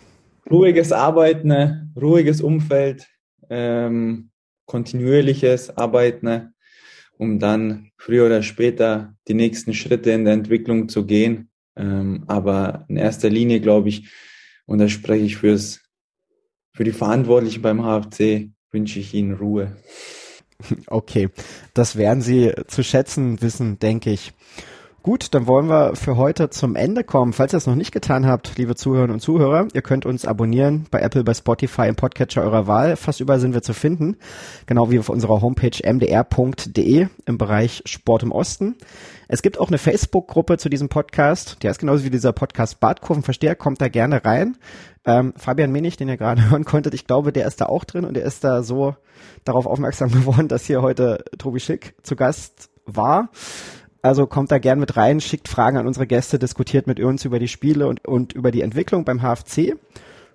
[0.48, 1.90] Ruhiges Arbeiten, ne?
[2.00, 3.08] ruhiges Umfeld,
[3.50, 4.30] ähm,
[4.66, 6.54] kontinuierliches Arbeiten,
[7.16, 11.47] um dann früher oder später die nächsten Schritte in der Entwicklung zu gehen.
[11.78, 14.10] Ähm, aber in erster Linie glaube ich,
[14.66, 15.80] und da spreche ich fürs,
[16.72, 19.76] für die Verantwortlichen beim HFC, wünsche ich ihnen Ruhe.
[20.88, 21.28] Okay,
[21.72, 24.32] das werden Sie zu schätzen wissen, denke ich.
[25.04, 27.32] Gut, dann wollen wir für heute zum Ende kommen.
[27.32, 30.86] Falls ihr es noch nicht getan habt, liebe Zuhörerinnen und Zuhörer, ihr könnt uns abonnieren
[30.90, 32.96] bei Apple, bei Spotify, im Podcatcher eurer Wahl.
[32.96, 34.16] Fast überall sind wir zu finden.
[34.66, 38.74] Genau wie auf unserer Homepage mdr.de im Bereich Sport im Osten.
[39.28, 41.62] Es gibt auch eine Facebook-Gruppe zu diesem Podcast.
[41.62, 43.54] Der ist genauso wie dieser Podcast Badkurvenversteher.
[43.54, 44.58] Kommt da gerne rein.
[45.06, 48.04] Ähm, Fabian Menig, den ihr gerade hören konntet, ich glaube, der ist da auch drin
[48.04, 48.96] und der ist da so
[49.44, 53.28] darauf aufmerksam geworden, dass hier heute Tobi Schick zu Gast war.
[54.02, 57.38] Also kommt da gern mit rein, schickt Fragen an unsere Gäste, diskutiert mit uns über
[57.38, 59.76] die Spiele und, und über die Entwicklung beim HFC.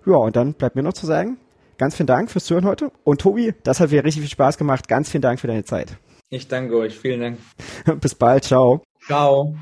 [0.06, 1.38] Ja, und dann bleibt mir noch zu sagen,
[1.78, 2.92] ganz vielen Dank fürs Zuhören heute.
[3.04, 4.88] Und Tobi, das hat wieder richtig viel Spaß gemacht.
[4.88, 5.96] Ganz vielen Dank für deine Zeit.
[6.28, 6.98] Ich danke euch.
[6.98, 7.38] Vielen Dank.
[8.00, 8.44] Bis bald.
[8.44, 8.82] Ciao.
[9.06, 9.54] Ciao.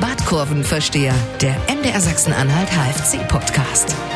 [0.00, 4.13] Badkurvenversteher, der MDR Sachsen-Anhalt HFC-Podcast.